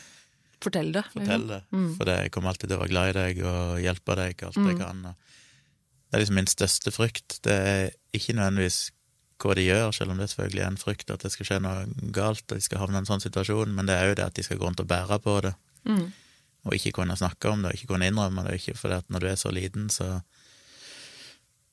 Fortell 0.63 0.93
det. 0.95 1.03
liksom. 1.05 1.21
fortell 1.23 1.47
det. 1.49 1.61
For 1.99 2.05
det, 2.09 2.17
jeg 2.23 2.33
kommer 2.35 2.53
alltid 2.53 2.69
til 2.69 2.77
å 2.77 2.81
være 2.83 2.93
glad 2.95 3.09
i 3.11 3.17
deg 3.19 3.43
og 3.45 3.81
hjelpe 3.83 4.17
deg 4.17 4.43
alt 4.49 4.57
jeg 4.63 4.79
kan. 4.79 5.03
Det 5.03 6.19
er 6.19 6.23
liksom 6.23 6.35
min 6.39 6.47
største 6.51 6.93
frykt. 6.93 7.39
Det 7.43 7.53
er 7.53 7.91
ikke 8.15 8.35
nødvendigvis 8.37 8.81
hva 9.43 9.55
de 9.59 9.65
gjør, 9.67 9.89
selv 9.97 10.13
om 10.13 10.19
det 10.23 10.29
selvfølgelig 10.31 10.63
er 10.63 10.71
en 10.71 10.77
frykt 10.79 11.11
at 11.11 11.23
det 11.25 11.33
skal 11.35 11.47
skje 11.49 11.57
noe 11.65 12.11
galt, 12.15 12.45
at 12.53 12.59
de 12.61 12.63
skal 12.63 12.79
havne 12.79 12.95
i 12.95 13.03
en 13.03 13.09
sånn 13.09 13.23
situasjon, 13.25 13.73
men 13.75 13.87
det 13.91 13.97
er 13.99 14.09
jo 14.13 14.15
det 14.21 14.27
at 14.29 14.35
de 14.39 14.45
skal 14.47 14.59
gå 14.61 14.69
rundt 14.69 14.79
og 14.85 14.87
bære 14.87 15.19
på 15.25 15.41
det, 15.43 15.55
Mm. 15.85 16.13
og 16.65 16.75
ikke 16.77 16.93
kunne 16.95 17.17
snakke 17.19 17.51
om 17.51 17.63
det, 17.63 17.73
og 17.73 17.75
ikke 17.75 17.89
kunne 17.91 18.07
innrømme 18.07 18.45
det, 18.47 18.61
ikke 18.61 18.77
fordi 18.79 18.95
at 19.01 19.09
når 19.11 19.19
du 19.21 19.27
er 19.27 19.35
så 19.41 19.51
liten, 19.51 19.89
så 19.91 20.21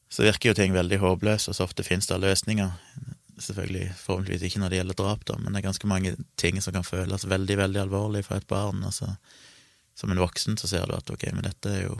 så 0.09 0.23
virker 0.25 0.49
jo 0.49 0.53
ting 0.57 0.73
veldig 0.73 0.97
håpløse, 0.97 1.49
og 1.51 1.55
så 1.55 1.63
ofte 1.67 1.83
finnes 1.85 2.07
det 2.09 2.17
løsninger. 2.17 2.71
Selvfølgelig 3.39 3.93
forhåpentligvis 3.95 4.45
ikke 4.49 4.61
når 4.61 4.71
det 4.71 4.79
gjelder 4.81 4.97
drap, 4.99 5.25
da, 5.29 5.37
men 5.39 5.53
det 5.53 5.61
er 5.61 5.69
ganske 5.69 5.87
mange 5.87 6.13
ting 6.39 6.59
som 6.61 6.75
kan 6.75 6.87
føles 6.87 7.27
veldig, 7.29 7.57
veldig 7.61 7.81
alvorlig 7.85 8.25
for 8.27 8.39
et 8.39 8.47
barn, 8.49 8.83
Altså, 8.83 9.13
som 9.95 10.11
en 10.11 10.21
voksen 10.21 10.57
så 10.59 10.67
ser 10.67 10.87
du 10.87 10.95
at 10.95 11.11
ok, 11.11 11.29
men 11.35 11.47
dette 11.47 11.75
er 11.75 11.83
jo 11.87 11.99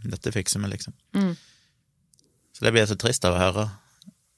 Dette 0.00 0.32
fikser 0.32 0.62
vi, 0.62 0.68
liksom. 0.72 0.94
Mm. 1.12 1.34
Så 2.56 2.64
det 2.64 2.70
blir 2.72 2.86
så 2.88 2.96
trist 2.96 3.24
av 3.28 3.34
å 3.36 3.40
høre 3.42 3.66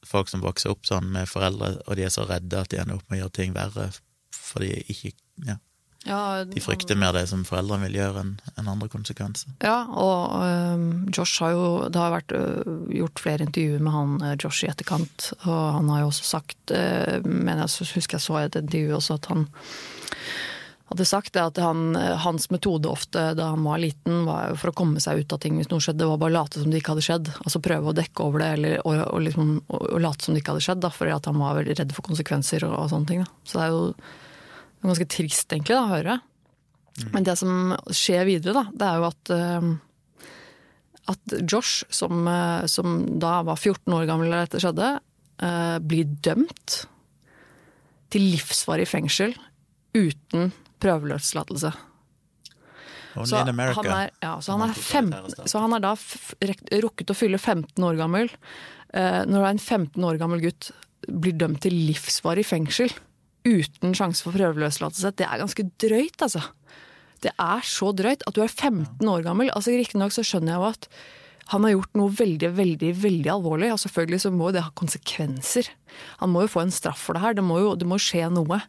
folk 0.07 0.27
som 0.31 0.43
vokser 0.43 0.73
opp 0.73 0.89
sånn 0.89 1.07
med 1.15 1.29
foreldre, 1.31 1.77
og 1.87 1.99
de 1.99 2.07
er 2.07 2.11
så 2.11 2.25
redde 2.27 2.59
at 2.59 2.73
de 2.73 2.81
ender 2.83 2.99
opp 2.99 3.07
med 3.07 3.21
å 3.21 3.23
gjøre 3.23 3.37
ting 3.39 3.55
verre 3.55 3.93
fordi 4.35 4.73
ikke 4.91 5.13
Ja, 5.47 5.57
Ja, 6.09 6.43
de 6.49 6.61
frykter 6.63 6.99
mer 6.99 7.15
det 7.15 7.29
som 7.31 7.45
foreldrene 7.47 7.87
vil 7.87 8.01
gjøre, 8.01 8.25
enn 8.59 8.71
andre 8.71 8.89
konsekvenser. 8.91 9.53
Ja, 9.63 9.85
og 9.87 10.35
øhm, 10.43 10.87
Josh 11.15 11.45
har 11.45 11.55
jo 11.55 11.67
Det 11.93 12.01
har 12.01 12.15
vært 12.17 12.35
øh, 12.35 12.89
gjort 12.91 13.23
flere 13.23 13.47
intervjuer 13.47 13.83
med 13.83 13.95
han 13.95 14.17
øh, 14.19 14.37
Josh 14.43 14.67
i 14.67 14.71
etterkant, 14.73 15.31
og 15.47 15.61
han 15.79 15.91
har 15.93 16.03
jo 16.03 16.11
også 16.11 16.27
sagt 16.27 16.75
øh, 16.75 17.21
Men 17.25 17.63
jeg 17.63 17.93
husker 17.95 18.19
jeg 18.19 18.27
så 18.27 18.41
et 18.41 18.59
intervju 18.59 18.97
også 18.99 19.21
at 19.21 19.31
han 19.31 19.47
hadde 20.93 21.07
sagt 21.09 21.39
at 21.41 21.57
han, 21.63 21.95
øh, 21.97 22.17
hans 22.25 22.51
metode 22.53 22.91
ofte 22.91 23.23
da 23.39 23.53
han 23.55 23.63
var 23.65 23.81
liten, 23.81 24.25
var 24.27 24.57
for 24.61 24.73
å 24.73 24.77
komme 24.77 25.01
seg 25.01 25.23
ut 25.23 25.33
av 25.33 25.41
ting 25.43 25.57
hvis 25.57 25.71
noe 25.71 25.81
skjedde, 25.83 26.09
var 26.09 26.21
bare 26.21 26.35
å 26.35 26.39
late 26.41 26.61
som 26.61 26.73
det 26.73 26.83
ikke 26.83 26.97
hadde 26.97 27.07
skjedd. 27.07 27.31
Altså 27.45 27.63
prøve 27.65 27.93
å 27.93 27.97
dekke 27.97 28.27
over 28.27 28.43
det, 28.43 28.51
eller 28.59 28.83
og, 28.83 28.99
og 29.07 29.23
liksom, 29.29 29.55
og, 29.69 29.87
og 29.87 30.03
late 30.03 30.27
som 30.27 30.35
det 30.35 30.43
ikke 30.43 30.57
hadde 30.57 30.67
skjedd, 30.67 30.83
da, 30.85 30.93
fordi 30.93 31.15
at 31.15 31.31
han 31.31 31.41
var 31.41 31.57
veldig 31.61 31.79
redd 31.81 31.97
for 31.97 32.11
konsekvenser 32.11 32.67
og, 32.69 32.77
og 32.83 32.93
sånne 32.93 33.11
ting. 33.13 33.25
Da. 33.25 33.33
Så 33.47 33.59
det 33.61 33.65
er 33.69 33.73
jo 33.77 33.87
ganske 34.91 35.09
trist, 35.11 35.49
egentlig, 35.53 35.77
da, 35.77 35.85
å 35.85 35.93
høre. 35.93 36.19
Men 37.13 37.25
det 37.25 37.39
som 37.41 37.73
skjer 37.95 38.27
videre, 38.29 38.55
da, 38.59 38.65
det 38.77 38.89
er 38.89 39.01
jo 39.01 39.09
at 39.09 39.33
uh, 39.33 39.71
at 41.13 41.37
Josh, 41.51 41.83
som, 41.91 42.27
uh, 42.29 42.65
som 42.71 42.99
da 43.23 43.41
var 43.47 43.59
14 43.59 43.95
år 43.97 44.09
gammel 44.11 44.33
da 44.33 44.43
dette 44.45 44.61
skjedde, 44.63 44.91
uh, 45.43 45.79
blir 45.83 46.11
dømt 46.25 46.83
til 48.13 48.29
livsvarig 48.35 48.87
fengsel 48.91 49.35
uten 49.97 50.53
prøveløslatelse. 50.83 51.73
Så 53.13 53.37
han 53.37 53.51
er, 53.53 54.13
ja, 54.25 54.37
så 54.41 54.55
han 54.55 54.63
er, 54.65 54.71
Amerika, 54.73 54.85
15, 54.89 55.09
militære 55.13 55.51
så 55.53 55.61
han 55.61 55.75
er 55.77 55.83
da 55.85 55.91
rukket 56.81 57.13
å 57.13 57.17
fylle 57.17 57.41
15 57.41 57.85
år 57.85 57.99
gammel. 57.99 58.31
Når 58.93 59.45
en 59.51 59.61
15 59.61 60.07
år 60.09 60.17
gammel 60.21 60.41
gutt 60.41 60.71
blir 61.09 61.37
dømt 61.37 61.61
til 61.65 61.77
livsvarig 61.91 62.47
fengsel 62.49 62.89
uten 63.47 63.97
sjanse 63.97 64.25
for 64.25 64.35
prøveløslatelse, 64.37 65.15
det 65.19 65.27
er 65.27 65.43
ganske 65.43 65.67
drøyt, 65.83 66.23
altså. 66.23 66.45
Det 67.23 67.33
er 67.39 67.67
så 67.67 67.93
drøyt 67.95 68.25
at 68.27 68.35
du 68.35 68.43
er 68.43 68.51
15 68.51 69.09
år 69.09 69.23
gammel. 69.27 69.51
altså 69.55 69.75
Riktignok 69.75 70.15
så 70.15 70.25
skjønner 70.27 70.55
jeg 70.55 70.63
jo 70.63 70.71
at 70.73 70.89
han 71.53 71.67
har 71.67 71.75
gjort 71.75 71.99
noe 71.99 72.15
veldig, 72.17 72.51
veldig 72.57 72.91
veldig 73.03 73.31
alvorlig, 73.33 73.73
og 73.75 73.81
selvfølgelig 73.83 74.21
så 74.25 74.31
må 74.35 74.51
det 74.55 74.65
ha 74.65 74.73
konsekvenser. 74.79 75.69
Han 76.21 76.33
må 76.35 76.45
jo 76.47 76.51
få 76.53 76.65
en 76.67 76.75
straff 76.75 77.01
for 77.07 77.19
det 77.19 77.23
her, 77.23 77.37
det 77.39 77.45
må 77.47 77.61
jo 77.63 77.75
det 77.79 77.89
må 77.89 77.99
skje 78.03 78.29
noe. 78.33 78.61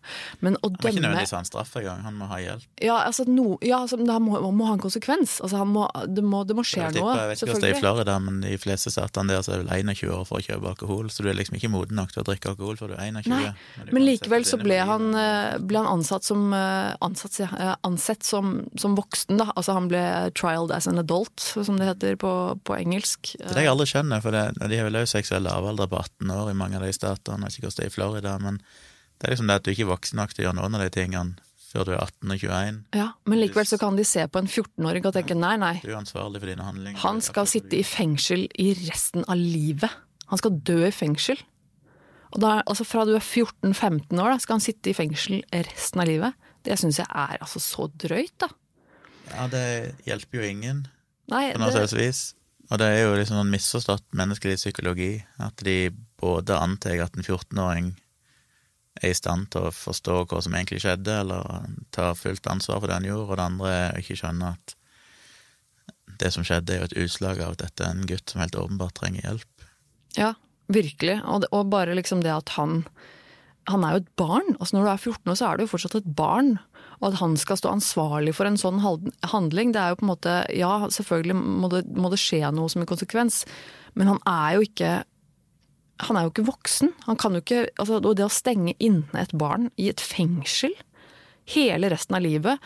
Men 0.44 0.58
å 0.62 0.70
Han 0.70 0.78
må 0.78 0.78
ikke 0.78 0.94
dømme 0.94 1.04
nødvendigvis 1.08 1.36
ha 1.36 1.42
en 1.44 1.50
straff 1.50 1.76
engang, 1.82 2.04
han 2.06 2.18
må 2.20 2.30
ha 2.32 2.40
hjelp. 2.42 2.70
ja, 2.84 3.00
altså, 3.08 3.26
no, 3.28 3.58
ja, 3.62 3.82
altså, 3.84 3.98
det 3.98 4.20
må, 4.22 4.40
må 4.52 4.70
ha 4.70 4.78
en 4.78 4.84
konsekvens. 4.84 5.40
Altså, 5.42 5.58
han 5.64 5.74
må, 5.74 5.88
det, 6.08 6.24
må, 6.24 6.44
det 6.48 6.56
må 6.58 6.66
skje 6.68 6.86
Jeg, 6.86 6.98
noe. 7.00 7.18
jeg 7.18 7.32
vet 7.34 7.42
ikke 7.42 7.52
hvordan 7.52 7.66
det 7.66 7.72
er 7.72 7.78
i 7.78 7.82
Florida, 7.82 8.20
men 8.24 8.40
i 8.48 8.58
fleste 8.62 8.94
statene 8.94 9.34
der 9.34 9.42
så 9.46 9.58
er 9.58 9.64
vel 9.66 9.74
21 9.94 10.14
år 10.14 10.26
for 10.30 10.40
å 10.40 10.46
kjøpe 10.46 10.74
alkohol, 10.74 11.10
så 11.10 11.26
du 11.26 11.30
er 11.32 11.38
liksom 11.40 11.58
ikke 11.58 11.72
moden 11.74 11.98
nok 11.98 12.14
til 12.14 12.24
å 12.24 12.28
drikke 12.28 12.54
alkohol 12.54 12.78
før 12.80 12.94
du 12.94 12.98
er 12.98 13.10
21. 13.10 13.32
Nei, 13.34 13.54
Men 13.90 14.04
men 14.04 14.08
likevel 14.12 14.46
så 14.48 14.58
ble 14.60 14.78
han, 14.84 15.14
eh, 15.16 15.58
ble 15.64 15.80
han 15.80 15.88
ansatt 15.88 16.24
som, 16.28 16.54
eh, 16.54 16.96
ansatt, 17.02 17.40
eh, 17.40 17.76
ansett 17.84 18.24
som, 18.24 18.68
som 18.78 18.96
voksen. 18.98 19.38
Da. 19.40 19.52
Altså, 19.56 19.74
han 19.74 19.88
ble 19.88 20.32
trialed 20.36 20.72
as 20.72 20.88
an 20.88 21.00
adult, 21.00 21.40
som 21.40 21.78
det 21.80 21.88
heter 21.88 22.18
på, 22.20 22.60
på 22.64 22.78
engelsk. 22.78 23.36
Det 23.38 23.52
er 23.52 23.54
det 23.54 23.64
jeg 23.66 23.72
aldri 23.74 23.88
skjønner, 23.88 24.22
for 24.22 24.32
det, 24.36 24.44
de 24.60 24.78
har 24.78 24.90
vel 24.90 25.00
òg 25.04 25.08
seksuell 25.10 25.44
lavalder 25.48 25.88
på 25.92 26.00
18 26.02 26.32
år 26.36 26.52
i 26.52 26.54
mange 26.58 26.76
av 26.76 26.82
de 26.82 26.92
statene, 26.94 27.13
jeg 27.22 27.44
vet 27.44 27.58
ikke 27.58 27.68
hvordan 27.68 27.80
det 27.80 27.86
er 27.86 27.92
i 27.92 27.96
Florida, 27.96 28.36
men 28.42 28.60
det 28.60 29.28
er 29.28 29.34
liksom 29.34 29.50
det 29.50 29.58
at 29.60 29.66
du 29.66 29.72
ikke 29.72 29.86
er 29.86 29.94
voksen 29.94 30.20
nok 30.20 30.34
til 30.34 30.44
å 30.44 30.48
gjøre 30.48 30.60
noen 30.60 30.78
av 30.78 30.86
de 30.86 30.94
tingene 30.94 31.52
før 31.74 31.88
du 31.88 31.94
er 31.96 32.04
18 32.04 32.34
og 32.34 32.44
21. 32.44 32.76
Ja, 32.94 33.08
men 33.26 33.40
likevel 33.42 33.66
så 33.66 33.80
kan 33.82 33.96
de 33.98 34.06
se 34.06 34.28
på 34.30 34.42
en 34.42 34.50
14-åring 34.50 35.08
og 35.10 35.16
tenke 35.16 35.38
nei, 35.38 35.56
nei. 35.58 35.74
Du 35.82 35.90
er 35.90 35.98
ansvarlig 35.98 36.44
for 36.44 36.52
dine 36.52 36.68
handlinger. 36.68 37.02
Han 37.02 37.22
skal 37.26 37.50
sitte 37.50 37.80
i 37.80 37.86
fengsel 37.88 38.46
i 38.62 38.68
resten 38.84 39.26
av 39.26 39.40
livet. 39.42 39.90
Han 40.30 40.42
skal 40.42 40.60
dø 40.70 40.84
i 40.86 40.94
fengsel. 40.94 41.42
Og 42.34 42.42
da, 42.42 42.60
altså 42.62 42.86
Fra 42.86 43.06
du 43.10 43.16
er 43.16 43.24
14-15 43.26 44.22
år, 44.22 44.36
da, 44.36 44.38
skal 44.42 44.58
han 44.60 44.66
sitte 44.66 44.92
i 44.92 44.98
fengsel 44.98 45.42
resten 45.54 46.04
av 46.04 46.10
livet. 46.10 46.38
Det 46.66 46.78
syns 46.80 47.02
jeg 47.02 47.10
er 47.10 47.42
altså 47.42 47.62
så 47.62 47.90
drøyt, 47.90 48.36
da. 48.42 48.50
Ja, 49.32 49.50
det 49.50 49.66
hjelper 50.06 50.42
jo 50.42 50.48
ingen 50.48 50.86
Nei, 51.32 51.48
på 51.54 51.62
noe 51.62 51.72
det, 51.72 51.78
slags 51.80 51.98
vis. 51.98 52.24
Og 52.70 52.80
det 52.82 52.90
er 52.90 53.04
jo 53.06 53.18
liksom 53.18 53.40
sånn 53.40 53.54
misforstått 53.54 54.06
menneskelig 54.18 54.58
psykologi, 54.60 55.14
at 55.42 55.62
de 55.66 55.78
både 56.24 56.56
antar 56.56 57.04
at 57.04 57.20
en 57.20 57.26
14-åring 57.28 57.92
er 59.02 59.12
i 59.12 59.18
stand 59.18 59.50
til 59.52 59.68
å 59.68 59.74
forstå 59.74 60.22
hva 60.30 60.40
som 60.44 60.56
egentlig 60.56 60.84
skjedde, 60.84 61.20
eller 61.24 61.68
tar 61.96 62.16
fullt 62.18 62.48
ansvar 62.52 62.80
for 62.80 62.90
det 62.90 63.00
han 63.00 63.10
gjorde, 63.10 63.28
og 63.28 63.40
det 63.40 63.48
andre 63.50 63.74
er 63.74 63.98
å 63.98 64.04
ikke 64.04 64.20
skjønne 64.22 64.54
at 64.56 64.76
det 66.22 66.30
som 66.34 66.46
skjedde, 66.46 66.76
er 66.76 66.84
jo 66.84 66.90
et 66.92 67.00
utslag 67.06 67.42
av 67.42 67.56
at 67.56 67.64
dette 67.66 67.86
er 67.86 67.96
en 67.96 68.08
gutt 68.08 68.32
som 68.32 68.44
helt 68.44 68.58
åpenbart 68.60 68.96
trenger 69.00 69.26
hjelp. 69.26 69.68
ja, 70.20 70.34
virkelig. 70.72 71.18
Og, 71.26 71.44
det, 71.44 71.50
og 71.52 71.72
bare 71.74 71.98
liksom 71.98 72.24
det 72.24 72.34
at 72.34 72.56
han 72.60 72.84
Han 73.72 73.86
er 73.88 73.94
jo 73.94 74.00
et 74.02 74.16
barn. 74.20 74.58
Altså 74.60 74.76
Når 74.76 74.84
du 74.84 74.90
er 74.92 74.98
14 74.98 75.32
år, 75.32 75.36
så 75.40 75.46
er 75.48 75.56
du 75.56 75.64
jo 75.64 75.72
fortsatt 75.72 75.94
et 75.96 76.16
barn. 76.16 76.58
Og 77.00 77.14
at 77.14 77.20
han 77.22 77.38
skal 77.40 77.56
stå 77.56 77.72
ansvarlig 77.72 78.34
for 78.36 78.44
en 78.44 78.60
sånn 78.60 78.82
handling, 79.24 79.72
det 79.72 79.80
er 79.80 79.94
jo 79.94 80.00
på 80.02 80.04
en 80.04 80.12
måte 80.12 80.34
Ja, 80.52 80.74
selvfølgelig 80.92 81.38
må 81.40 81.70
det, 81.72 81.86
må 81.96 82.12
det 82.12 82.20
skje 82.20 82.42
noe 82.52 82.68
som 82.68 82.84
en 82.84 82.90
konsekvens, 82.90 83.46
men 83.96 84.12
han 84.12 84.20
er 84.28 84.58
jo 84.58 84.68
ikke 84.68 84.92
han 86.08 86.18
er 86.18 86.26
jo 86.26 86.34
ikke 86.34 86.48
voksen. 86.48 86.94
Han 87.08 87.20
kan 87.20 87.36
jo 87.36 87.44
ikke, 87.44 87.68
altså, 87.82 88.00
og 88.00 88.16
det 88.20 88.26
å 88.26 88.34
stenge 88.34 88.76
inne 88.84 89.22
et 89.22 89.36
barn 89.38 89.70
i 89.80 89.90
et 89.92 90.02
fengsel 90.04 90.74
hele 91.54 91.90
resten 91.92 92.16
av 92.16 92.24
livet 92.24 92.62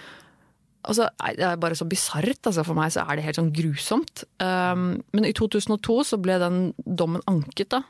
altså, 0.85 1.07
Det 1.33 1.45
er 1.45 1.59
bare 1.61 1.77
så 1.77 1.87
bisart. 1.89 2.39
Altså, 2.45 2.63
for 2.67 2.77
meg 2.77 2.93
så 2.95 3.03
er 3.03 3.17
det 3.17 3.25
helt 3.27 3.39
sånn 3.39 3.53
grusomt. 3.55 4.23
Um, 4.43 4.89
men 5.15 5.27
i 5.27 5.33
2002 5.35 5.99
så 6.11 6.19
ble 6.21 6.39
den 6.41 6.59
dommen 6.85 7.23
anket, 7.29 7.71
da. 7.75 7.83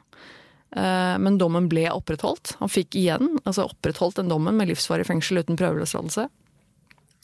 Uh, 0.76 1.16
men 1.22 1.40
dommen 1.40 1.70
ble 1.72 1.86
opprettholdt. 1.94 2.58
Han 2.62 2.72
fikk 2.72 2.98
igjen 3.00 3.38
altså 3.44 3.68
opprettholdt 3.70 4.20
den 4.20 4.32
dommen 4.32 4.58
med 4.58 4.72
livsvarig 4.72 5.08
fengsel 5.08 5.44
uten 5.44 5.60
prøveløslatelse. 5.60 6.28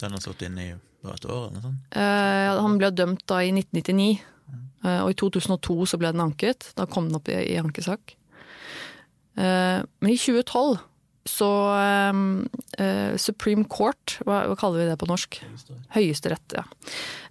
Den 0.04 0.16
har 0.16 0.24
stått 0.24 0.46
inne 0.48 0.68
i 0.68 0.74
bare 1.04 1.20
et 1.20 1.26
år, 1.28 1.48
eller 1.48 1.58
noe 1.58 1.66
sånt. 1.66 1.82
Uh, 1.96 2.62
han 2.64 2.78
ble 2.80 2.92
dømt 2.96 3.26
da 3.30 3.42
i 3.44 3.52
1999, 3.52 4.14
uh, 4.22 4.30
og 4.84 5.14
i 5.14 5.16
2002 5.20 5.78
så 5.88 6.00
ble 6.02 6.12
den 6.12 6.24
anket. 6.24 6.72
Da 6.78 6.88
kom 6.90 7.08
den 7.08 7.20
opp 7.20 7.30
i, 7.32 7.38
i 7.54 7.60
ankesak. 7.62 8.16
Uh, 9.38 9.82
men 10.04 10.12
i 10.14 10.18
2012 10.20 10.82
så 11.24 11.48
um, 12.12 12.44
uh, 12.80 13.16
Supreme 13.16 13.64
Court, 13.72 14.18
hva, 14.28 14.42
hva 14.50 14.58
kaller 14.60 14.82
vi 14.82 14.88
det 14.90 14.98
på 15.00 15.08
norsk? 15.08 15.38
Høyesterett, 15.96 16.56
ja. 16.58 16.66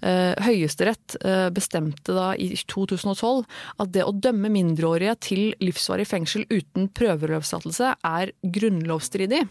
Uh, 0.01 0.33
Høyesterett 0.47 1.19
uh, 1.21 1.51
bestemte 1.53 2.17
da 2.17 2.31
i 2.41 2.55
2012 2.57 3.45
at 3.45 3.93
det 3.93 4.07
å 4.07 4.15
dømme 4.17 4.49
mindreårige 4.55 5.17
til 5.29 5.43
livsvarig 5.61 6.09
fengsel 6.09 6.47
uten 6.49 6.89
prøveløslatelse 6.97 7.93
er 8.01 8.33
grunnlovsstridig. 8.57 9.45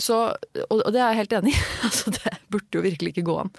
Så, 0.00 0.16
og, 0.70 0.82
det 0.88 1.00
er 1.00 1.12
jeg 1.12 1.20
helt 1.22 1.34
enig 1.36 1.52
i. 1.52 1.62
Altså, 1.86 2.12
det 2.14 2.32
burde 2.52 2.78
jo 2.78 2.84
virkelig 2.84 3.12
ikke 3.12 3.24
gå 3.26 3.34
an 3.42 3.50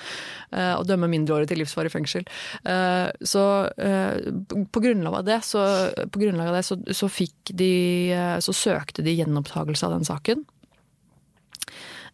uh, 0.56 0.76
å 0.80 0.86
dømme 0.88 1.10
mindreårige 1.12 1.52
til 1.52 1.60
livsvarig 1.62 1.92
fengsel. 1.94 2.26
Uh, 2.66 3.10
så 3.22 3.44
uh, 3.70 4.66
på 4.74 4.84
grunnlag 4.84 5.20
av 5.20 5.28
det, 5.28 5.40
så, 5.46 5.64
grunnlag 6.14 6.50
av 6.50 6.58
det 6.58 6.64
så, 6.66 6.80
så, 6.94 7.10
fikk 7.12 7.54
de 7.58 7.74
Så 8.44 8.54
søkte 8.56 9.04
de 9.06 9.14
gjenopptakelse 9.18 9.86
av 9.86 9.98
den 9.98 10.08
saken. 10.08 10.46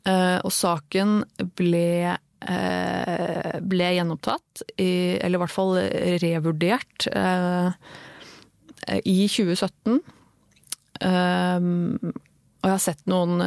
Og 0.09 0.51
saken 0.55 1.21
ble 1.59 2.17
ble 2.39 3.87
gjenopptatt, 3.97 4.61
i, 4.79 5.19
eller 5.19 5.35
i 5.35 5.41
hvert 5.41 5.51
fall 5.51 5.73
revurdert, 6.23 7.09
i 9.03 9.17
2017. 9.27 9.99
og 11.03 12.69
jeg 12.69 12.71
har 12.71 12.81
sett 12.85 13.03
noen 13.11 13.43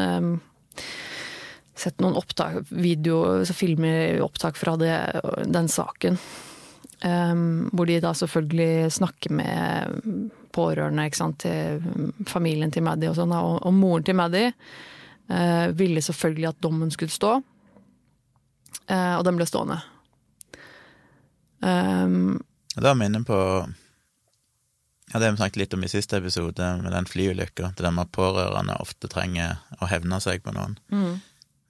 sett 1.82 2.00
noen 2.00 2.16
opptak, 2.18 2.62
video, 2.68 3.44
filmer, 3.44 4.20
opptak 4.22 4.56
fra 4.56 4.76
det, 4.80 4.94
den 5.46 5.68
saken. 5.68 6.18
Um, 7.02 7.70
hvor 7.74 7.88
de 7.90 7.98
da 7.98 8.12
selvfølgelig 8.14 8.92
snakker 8.94 9.32
med 9.34 10.02
pårørende 10.54 11.08
sant, 11.16 11.42
til 11.42 11.80
familien 12.30 12.70
til 12.70 12.84
Maddy 12.86 13.08
og 13.10 13.16
sånn. 13.18 13.34
Og, 13.34 13.56
og, 13.66 13.74
moren 13.74 14.06
til 14.06 14.18
Maddy 14.18 14.44
uh, 14.52 15.72
ville 15.74 16.04
selvfølgelig 16.04 16.52
at 16.52 16.60
dommen 16.62 16.92
skulle 16.94 17.14
stå. 17.14 17.34
Uh, 18.86 19.14
og 19.18 19.26
den 19.26 19.40
ble 19.40 19.48
stående. 19.50 19.80
Um, 21.62 22.38
da 22.78 22.94
minner 22.98 23.20
jeg 23.20 23.28
på 23.28 23.40
ja, 25.12 25.18
Det 25.18 25.26
har 25.26 25.32
vi 25.34 25.42
snakket 25.42 25.60
litt 25.60 25.74
om 25.76 25.84
i 25.84 25.92
siste 25.92 26.16
episode, 26.16 26.68
med 26.82 26.92
den 26.92 27.08
flyulykka. 27.08 27.74
Det 27.76 27.84
der 27.84 27.92
med 27.92 28.08
at 28.08 28.16
pårørende 28.16 28.78
ofte 28.80 29.10
trenger 29.12 29.60
å 29.80 29.88
hevne 29.90 30.20
seg 30.24 30.44
på 30.44 30.54
noen. 30.56 30.78
Mm. 30.88 31.20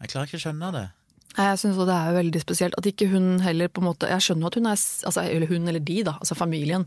Jeg 0.02 0.12
klarer 0.12 0.30
ikke 0.30 0.38
å 0.38 0.44
skjønne 0.46 0.74
det. 0.76 0.88
Jeg 1.32 1.58
syns 1.62 1.78
det 1.80 1.94
er 1.96 2.12
veldig 2.12 2.40
spesielt 2.42 2.74
at 2.76 2.86
ikke 2.88 3.06
hun 3.08 3.38
heller 3.40 3.70
på 3.72 3.80
en 3.80 3.86
måte 3.86 4.08
Jeg 4.10 4.20
skjønner 4.20 4.50
at 4.50 4.56
hun 4.58 4.66
er 4.68 4.74
altså, 4.76 5.22
Eller 5.22 5.48
hun 5.48 5.68
eller 5.70 5.80
de, 5.80 6.02
da. 6.04 6.18
Altså 6.20 6.36
familien. 6.36 6.84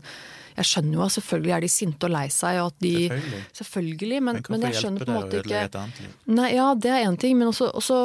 Jeg 0.54 0.68
skjønner 0.70 0.94
jo 0.94 1.02
at 1.02 1.14
selvfølgelig 1.16 1.54
er 1.56 1.64
de 1.64 1.70
sinte 1.72 2.06
og 2.06 2.12
lei 2.14 2.28
seg, 2.32 2.60
og 2.62 2.70
at 2.70 2.78
de 2.84 2.92
Selvfølgelig. 3.10 3.40
selvfølgelig 3.58 4.20
men, 4.20 4.38
men, 4.38 4.46
men 4.54 4.68
jeg 4.68 4.78
skjønner 4.78 5.02
på 5.02 5.10
en 5.10 5.18
måte 5.18 5.42
ikke? 5.42 5.82
Nei, 6.38 6.46
Ja, 6.54 6.68
det 6.78 6.92
er 6.94 7.08
én 7.08 7.18
ting, 7.20 7.34
men 7.40 7.50
også, 7.50 7.72
også, 7.76 7.98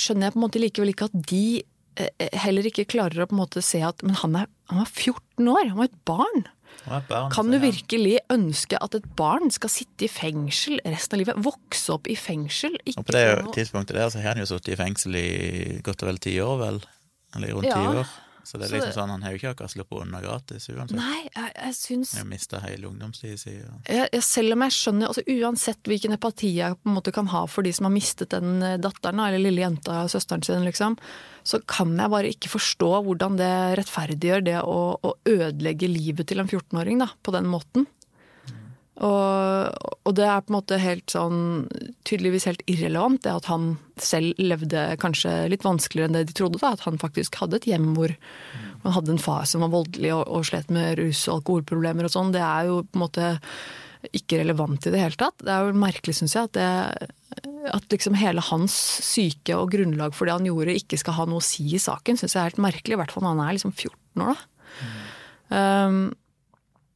skjønner 0.00 0.28
jeg 0.28 0.36
på 0.36 0.40
en 0.40 0.44
måte 0.46 0.62
likevel 0.62 0.94
ikke 0.94 1.10
at 1.10 1.18
de 1.32 1.42
eh, 2.00 2.30
heller 2.46 2.70
ikke 2.70 2.86
klarer 2.88 3.20
å 3.20 3.28
på 3.28 3.36
en 3.36 3.42
måte 3.42 3.64
se 3.64 3.82
at 3.84 4.00
Men 4.06 4.16
han, 4.22 4.38
er, 4.44 4.48
han 4.70 4.80
var 4.80 4.88
14 4.94 5.50
år! 5.50 5.66
Han 5.74 5.82
var 5.82 5.90
et 5.90 6.00
barn! 6.08 6.46
Kan 7.34 7.52
du 7.52 7.58
virkelig 7.60 8.16
ønske 8.32 8.78
at 8.80 8.94
et 8.96 9.06
barn 9.18 9.52
skal 9.52 9.72
sitte 9.72 10.06
i 10.06 10.10
fengsel 10.10 10.80
resten 10.86 11.18
av 11.18 11.22
livet? 11.22 11.42
Vokse 11.44 11.92
opp 11.96 12.08
i 12.10 12.16
fengsel? 12.16 12.78
og 12.96 13.04
på 13.04 13.16
det 13.16 13.26
tidspunktet 13.56 13.98
der 13.98 14.08
så 14.12 14.22
har 14.22 14.34
han 14.34 14.42
jo 14.42 14.48
sittet 14.48 14.74
i 14.74 14.80
fengsel 14.80 15.18
i 15.20 15.28
godt 15.84 16.04
og 16.04 16.12
vel 16.12 16.20
ti 16.22 16.38
år, 16.40 16.56
vel? 16.62 16.82
Eller 17.36 17.54
rundt 17.54 17.68
ti 17.68 17.76
ja. 17.76 18.00
år. 18.00 18.18
Så 18.44 18.58
det 18.58 18.68
er 18.68 18.74
liksom 18.76 18.94
sånn, 18.96 19.12
han 19.12 19.24
har 19.24 19.34
jo 19.34 19.40
ikke 19.40 19.52
akkurat 19.54 19.72
sluppet 19.72 20.02
unna 20.04 20.20
gratis 20.24 20.68
uansett. 20.72 20.96
Nei, 20.96 21.20
jeg, 21.28 21.52
jeg 21.54 21.76
syns 21.76 22.14
har 22.16 22.28
mista 22.28 22.60
hele 22.64 22.88
ungdomstida 22.88 23.38
si. 23.40 23.56
Ja. 23.60 24.22
selv 24.24 24.56
om 24.56 24.64
jeg 24.66 24.76
skjønner, 24.76 25.10
altså 25.10 25.24
Uansett 25.30 25.90
hvilken 25.90 26.16
empati 26.16 26.50
jeg 26.56 26.78
på 26.80 26.90
en 26.90 26.96
måte 26.96 27.14
kan 27.14 27.30
ha 27.32 27.44
for 27.50 27.66
de 27.66 27.72
som 27.76 27.88
har 27.88 27.94
mistet 27.94 28.32
den 28.34 28.64
eh, 28.66 28.78
datteren, 28.80 29.22
eller 29.24 29.42
lille 29.42 29.64
jenta, 29.64 30.02
og 30.04 30.12
søsteren 30.12 30.44
sin, 30.46 30.66
liksom, 30.66 30.98
så 31.46 31.60
kan 31.68 31.94
jeg 31.98 32.12
bare 32.12 32.32
ikke 32.34 32.52
forstå 32.52 32.90
hvordan 33.06 33.38
det 33.40 33.54
rettferdiggjør 33.80 34.44
det 34.48 34.58
å, 34.64 34.80
å 34.96 35.14
ødelegge 35.28 35.90
livet 35.90 36.30
til 36.30 36.42
en 36.42 36.50
14-åring 36.50 37.00
da, 37.02 37.10
på 37.24 37.34
den 37.36 37.48
måten. 37.50 37.88
Og, 39.00 39.89
og, 40.10 40.16
det 40.18 40.26
er 40.26 40.42
på 40.42 40.52
en 40.52 40.58
måte 40.58 40.80
helt 40.82 41.12
sånn 41.12 41.40
tydeligvis 42.08 42.48
helt 42.50 42.64
irrelevant, 42.70 43.22
det 43.24 43.32
at 43.32 43.50
han 43.50 43.74
selv 44.00 44.38
levde 44.40 44.84
kanskje 45.00 45.32
litt 45.52 45.66
vanskeligere 45.66 46.10
enn 46.10 46.18
det 46.18 46.26
de 46.30 46.36
trodde. 46.36 46.60
Da. 46.62 46.74
At 46.74 46.86
han 46.86 47.00
faktisk 47.00 47.38
hadde 47.40 47.60
et 47.60 47.68
hjem 47.70 47.92
hvor 47.96 48.14
han 48.82 48.96
hadde 48.96 49.14
en 49.14 49.22
far 49.22 49.46
som 49.48 49.64
var 49.64 49.72
voldelig 49.74 50.12
og, 50.16 50.24
og 50.26 50.48
slet 50.48 50.72
med 50.72 50.98
rus 51.00 51.22
og 51.28 51.40
alkoholproblemer 51.40 52.08
og 52.08 52.14
sånn. 52.14 52.34
Det 52.34 52.42
er 52.44 52.70
jo 52.70 52.82
på 52.86 52.98
en 52.98 53.04
måte 53.04 53.30
ikke 54.16 54.40
relevant 54.40 54.86
i 54.88 54.92
det 54.94 55.02
hele 55.02 55.18
tatt. 55.20 55.42
Det 55.44 55.52
er 55.52 55.68
jo 55.68 55.80
merkelig, 55.80 56.16
syns 56.16 56.36
jeg, 56.36 56.48
at, 56.48 56.56
det, 56.56 57.50
at 57.68 57.92
liksom 57.92 58.16
hele 58.16 58.44
hans 58.48 58.74
syke 59.04 59.58
og 59.58 59.74
grunnlag 59.74 60.16
for 60.16 60.28
det 60.28 60.38
han 60.38 60.48
gjorde, 60.48 60.78
ikke 60.80 60.98
skal 61.00 61.18
ha 61.18 61.28
noe 61.28 61.42
å 61.42 61.44
si 61.44 61.66
i 61.76 61.82
saken, 61.82 62.16
syns 62.16 62.36
jeg 62.36 62.40
er 62.40 62.52
helt 62.52 62.64
merkelig. 62.64 62.96
I 62.96 63.00
hvert 63.02 63.12
fall 63.12 63.26
når 63.26 63.36
han 63.36 63.44
er 63.44 63.58
liksom 63.58 63.76
14 63.76 64.24
år, 64.24 64.40
da. 64.40 64.48
Mm. 64.80 64.98
Um, 65.50 66.02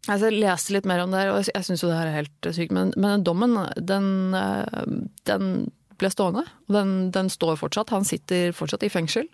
Altså, 0.05 0.29
jeg 0.29 0.43
leste 0.43 0.75
litt 0.75 0.89
mer 0.89 1.01
om 1.05 1.15
det 1.15 1.23
og 1.33 1.47
jeg 1.49 1.65
syns 1.65 1.85
jo 1.85 1.89
det 1.89 1.97
her 1.97 2.11
er 2.11 2.19
helt 2.19 2.49
sykt. 2.57 2.75
Men, 2.77 2.93
men 3.01 3.25
dommen, 3.25 3.57
den, 3.81 4.09
eh, 4.37 4.99
den, 5.31 5.55
ble 6.01 6.11
stående. 6.11 6.43
Og 6.69 6.75
den, 6.77 6.93
den, 7.15 7.31
står 7.31 7.57
fortsatt. 7.61 7.93
Han 7.95 8.07
sitter 8.07 8.53
fortsatt 8.57 8.85
i 8.85 8.93
fengsel. 8.93 9.29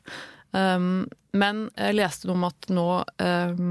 Um, 0.53 1.07
men 1.33 1.69
jeg 1.79 1.97
leste 1.97 2.29
noe 2.29 2.37
om 2.37 2.47
at 2.49 2.67
nå 2.75 2.85
um, 3.23 3.69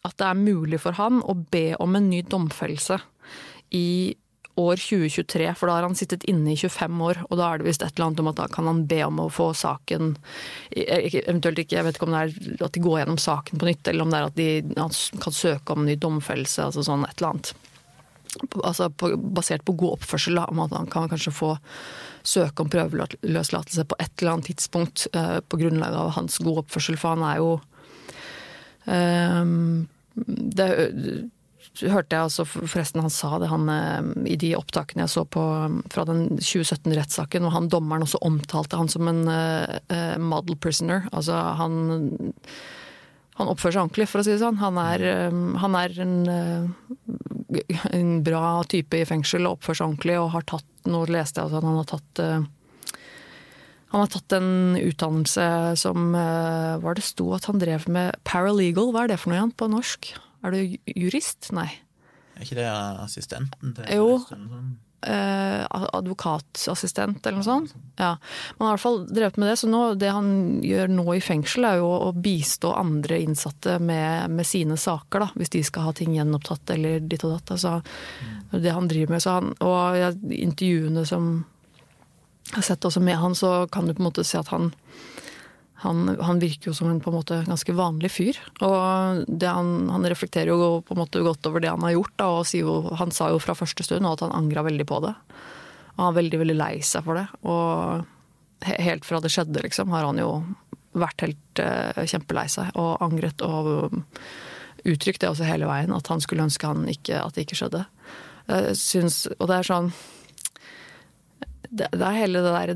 At 0.00 0.14
det 0.16 0.28
er 0.30 0.38
mulig 0.40 0.78
for 0.80 0.96
han 0.96 1.18
å 1.28 1.34
be 1.52 1.74
om 1.76 1.92
en 1.98 2.06
ny 2.08 2.22
domfellelse 2.24 2.96
i 3.76 4.16
år 4.60 4.76
2023, 4.76 5.54
for 5.56 5.68
da 5.68 5.78
har 5.78 5.86
han 5.86 5.96
sittet 5.96 6.24
inne 6.28 6.52
i 6.52 6.56
25 6.56 7.00
år. 7.06 7.22
Og 7.30 7.38
da 7.40 7.48
er 7.48 7.60
det 7.60 7.68
visst 7.70 7.84
et 7.84 7.94
eller 7.94 8.10
annet 8.10 8.22
om 8.22 8.30
at 8.32 8.38
da 8.40 8.48
kan 8.52 8.68
han 8.68 8.84
be 8.90 9.00
om 9.06 9.20
å 9.24 9.30
få 9.32 9.52
saken 9.56 10.14
Eventuelt 10.72 11.62
ikke, 11.62 11.78
jeg 11.78 11.86
vet 11.86 11.98
ikke 11.98 12.08
om 12.08 12.14
det 12.14 12.22
er 12.22 12.64
at 12.66 12.74
de 12.74 12.82
går 12.84 12.98
gjennom 13.00 13.20
saken 13.20 13.60
på 13.60 13.68
nytt, 13.68 13.88
eller 13.88 14.04
om 14.04 14.12
det 14.12 14.20
er 14.20 14.28
at 14.30 14.38
de 14.38 15.18
kan 15.22 15.36
søke 15.36 15.76
om 15.76 15.84
ny 15.86 15.96
domfellelse, 16.00 16.68
altså 16.68 16.84
sånn 16.86 17.04
et 17.08 17.16
eller 17.18 17.32
annet. 17.32 17.52
Altså 18.62 18.88
på, 18.88 19.12
basert 19.36 19.64
på 19.68 19.76
god 19.80 19.98
oppførsel, 19.98 20.40
da, 20.40 20.46
om 20.48 20.62
at 20.64 20.72
han 20.76 20.88
kan 20.92 21.10
kanskje 21.12 21.34
få 21.36 21.52
søke 22.22 22.64
om 22.64 22.70
prøveløslatelse 22.72 23.84
på 23.88 23.98
et 24.00 24.12
eller 24.20 24.36
annet 24.36 24.50
tidspunkt 24.52 25.06
uh, 25.16 25.40
på 25.44 25.60
grunnlag 25.60 25.96
av 25.98 26.14
hans 26.16 26.38
gode 26.40 26.64
oppførsel, 26.64 26.96
for 27.00 27.16
han 27.16 27.26
er 27.28 27.40
jo 27.42 27.50
um, 28.86 29.88
det, 30.16 30.68
hørte 31.80 32.16
jeg 32.16 32.28
også, 32.28 32.44
forresten 32.44 33.00
han 33.00 33.12
sa 33.12 33.38
det 33.40 33.48
han, 33.48 33.68
eh, 33.72 34.10
i 34.34 34.36
de 34.40 34.52
opptakene 34.58 35.06
jeg 35.06 35.12
så 35.14 35.24
på 35.24 35.42
fra 35.92 36.04
den 36.08 36.36
2017-rettssaken, 36.36 37.48
og 37.48 37.56
han 37.56 37.70
dommeren 37.72 38.04
også 38.04 38.20
omtalte 38.24 38.78
han 38.78 38.90
som 38.92 39.08
en 39.08 39.24
uh, 39.28 40.18
model 40.20 40.58
prisoner. 40.60 41.08
Altså 41.12 41.38
han 41.58 42.32
han 43.40 43.48
oppfører 43.48 43.78
seg 43.78 43.86
ordentlig, 43.86 44.06
for 44.10 44.20
å 44.20 44.24
si 44.26 44.34
det 44.34 44.42
sånn. 44.42 44.58
Han 44.60 44.76
er, 44.76 45.02
han 45.32 45.76
er 45.78 45.94
en, 46.04 46.16
en, 47.88 48.10
bra 48.22 48.42
type 48.68 48.98
i 49.00 49.06
fengsel 49.08 49.48
og 49.48 49.56
oppfører 49.56 49.78
seg 49.78 49.86
ordentlig 49.86 50.18
og 50.20 50.34
har 50.34 50.44
tatt 50.52 50.68
Nå 50.82 51.00
leste 51.08 51.40
jeg 51.40 51.48
at 51.48 51.64
han 51.64 51.78
har 51.78 51.86
tatt 51.88 52.20
han 53.92 54.00
har 54.02 54.10
tatt 54.10 54.34
en 54.36 54.76
utdannelse 54.76 55.46
som 55.80 56.12
Hva 56.12 56.94
det 56.98 57.06
sto 57.06 57.30
at 57.36 57.48
han 57.48 57.62
drev 57.62 57.88
med 57.88 58.20
paralegal? 58.28 58.92
Hva 58.92 59.06
er 59.06 59.14
det 59.14 59.18
for 59.22 59.32
noe 59.32 59.40
igjen 59.40 59.56
på 59.56 59.70
norsk? 59.72 60.12
Er 60.42 60.54
du 60.54 60.78
jurist? 60.86 61.50
Nei. 61.54 61.68
Er 62.36 62.46
ikke 62.46 62.58
det 62.58 62.70
assistenten 63.02 63.76
til 63.76 63.92
Jo. 63.94 64.08
Eh, 65.02 65.66
advokatassistent 65.66 67.24
eller 67.26 67.40
noe 67.40 67.46
sånt. 67.46 67.72
Ja. 67.98 68.12
Man 68.58 68.68
har 68.68 68.74
i 68.74 68.76
hvert 68.76 68.84
fall 68.84 69.00
drevet 69.10 69.38
med 69.40 69.50
det. 69.50 69.56
Så 69.58 69.70
nå, 69.70 69.80
det 69.98 70.12
han 70.14 70.60
gjør 70.62 70.92
nå 70.94 71.06
i 71.16 71.22
fengsel, 71.22 71.66
er 71.66 71.80
jo 71.80 71.88
å 72.08 72.12
bistå 72.14 72.70
andre 72.78 73.18
innsatte 73.24 73.80
med, 73.82 74.30
med 74.30 74.46
sine 74.46 74.78
saker, 74.78 75.24
da, 75.24 75.30
hvis 75.34 75.50
de 75.56 75.64
skal 75.66 75.88
ha 75.88 75.94
ting 75.98 76.14
gjenopptatt 76.14 76.74
eller 76.76 77.02
ditt 77.02 77.26
og 77.26 77.34
datt. 77.34 77.56
Altså, 77.56 77.80
mm. 77.82 78.62
Det 78.62 78.76
han 78.78 78.90
driver 78.90 79.16
med. 79.16 79.24
Så 79.24 79.34
han, 79.40 79.50
og 79.58 80.30
intervjuene 80.38 81.06
som 81.08 81.32
jeg 82.52 82.58
har 82.58 82.66
sett 82.66 82.84
også 82.84 83.00
med 83.02 83.16
han, 83.18 83.34
så 83.38 83.66
kan 83.72 83.86
du 83.88 83.94
på 83.94 84.02
en 84.02 84.10
måte 84.10 84.26
se 84.28 84.38
at 84.38 84.50
han 84.52 84.70
han, 85.82 86.16
han, 86.22 86.38
virker 86.38 86.70
jo 86.70 86.74
som 86.76 86.90
en 86.90 87.00
på 87.02 87.10
en 87.10 87.16
måte 87.16 87.40
ganske 87.48 87.74
vanlig 87.74 88.12
fyr. 88.14 88.38
Og 88.62 88.74
han, 89.42 89.72
han, 89.90 90.06
reflekterer 90.06 90.52
jo 90.52 90.76
på 90.86 90.94
en 90.94 91.00
måte 91.02 91.22
godt 91.24 91.48
over 91.50 91.62
det 91.62 91.72
han 91.72 91.82
har 91.82 91.96
gjort. 91.96 92.14
Da, 92.20 92.28
og 92.38 92.52
jo, 92.54 92.76
han 93.00 93.14
sa 93.14 93.32
jo 93.32 93.40
fra 93.42 93.56
første 93.58 93.86
stund 93.86 94.06
at 94.06 94.22
han 94.22 94.34
angra 94.36 94.62
veldig 94.68 94.86
på 94.86 95.00
det. 95.02 95.14
Og 95.96 96.04
han 96.04 96.12
er 96.12 96.18
veldig 96.20 96.40
veldig 96.44 96.56
lei 96.60 96.76
seg 96.86 97.06
for 97.08 97.18
det. 97.18 97.26
Og 97.42 98.70
helt 98.78 99.08
fra 99.08 99.18
det 99.24 99.32
skjedde, 99.34 99.64
liksom, 99.66 99.90
har 99.90 100.06
han 100.06 100.22
jo 100.22 100.30
vært 101.02 101.26
helt 101.26 101.62
eh, 101.64 102.04
kjempelei 102.14 102.46
seg 102.52 102.70
og 102.78 103.02
angret. 103.02 103.42
Og 103.42 103.98
uttrykt 104.86 105.22
det 105.24 105.32
også 105.32 105.50
hele 105.50 105.66
veien, 105.66 105.94
at 105.94 106.14
han 106.14 106.22
skulle 106.22 106.46
ønske 106.46 106.70
han 106.70 106.86
ikke, 106.94 107.18
at 107.24 107.34
det 107.34 107.48
ikke 107.48 107.58
skjedde. 107.58 107.82
Jeg 108.46 108.78
synes, 108.78 109.24
og 109.38 109.50
det 109.50 109.58
er 109.58 109.66
sånn 109.66 109.92
det, 111.72 111.86
det 111.94 112.04
er 112.04 112.16
hele 112.18 112.42
det 112.44 112.54
derre 112.54 112.74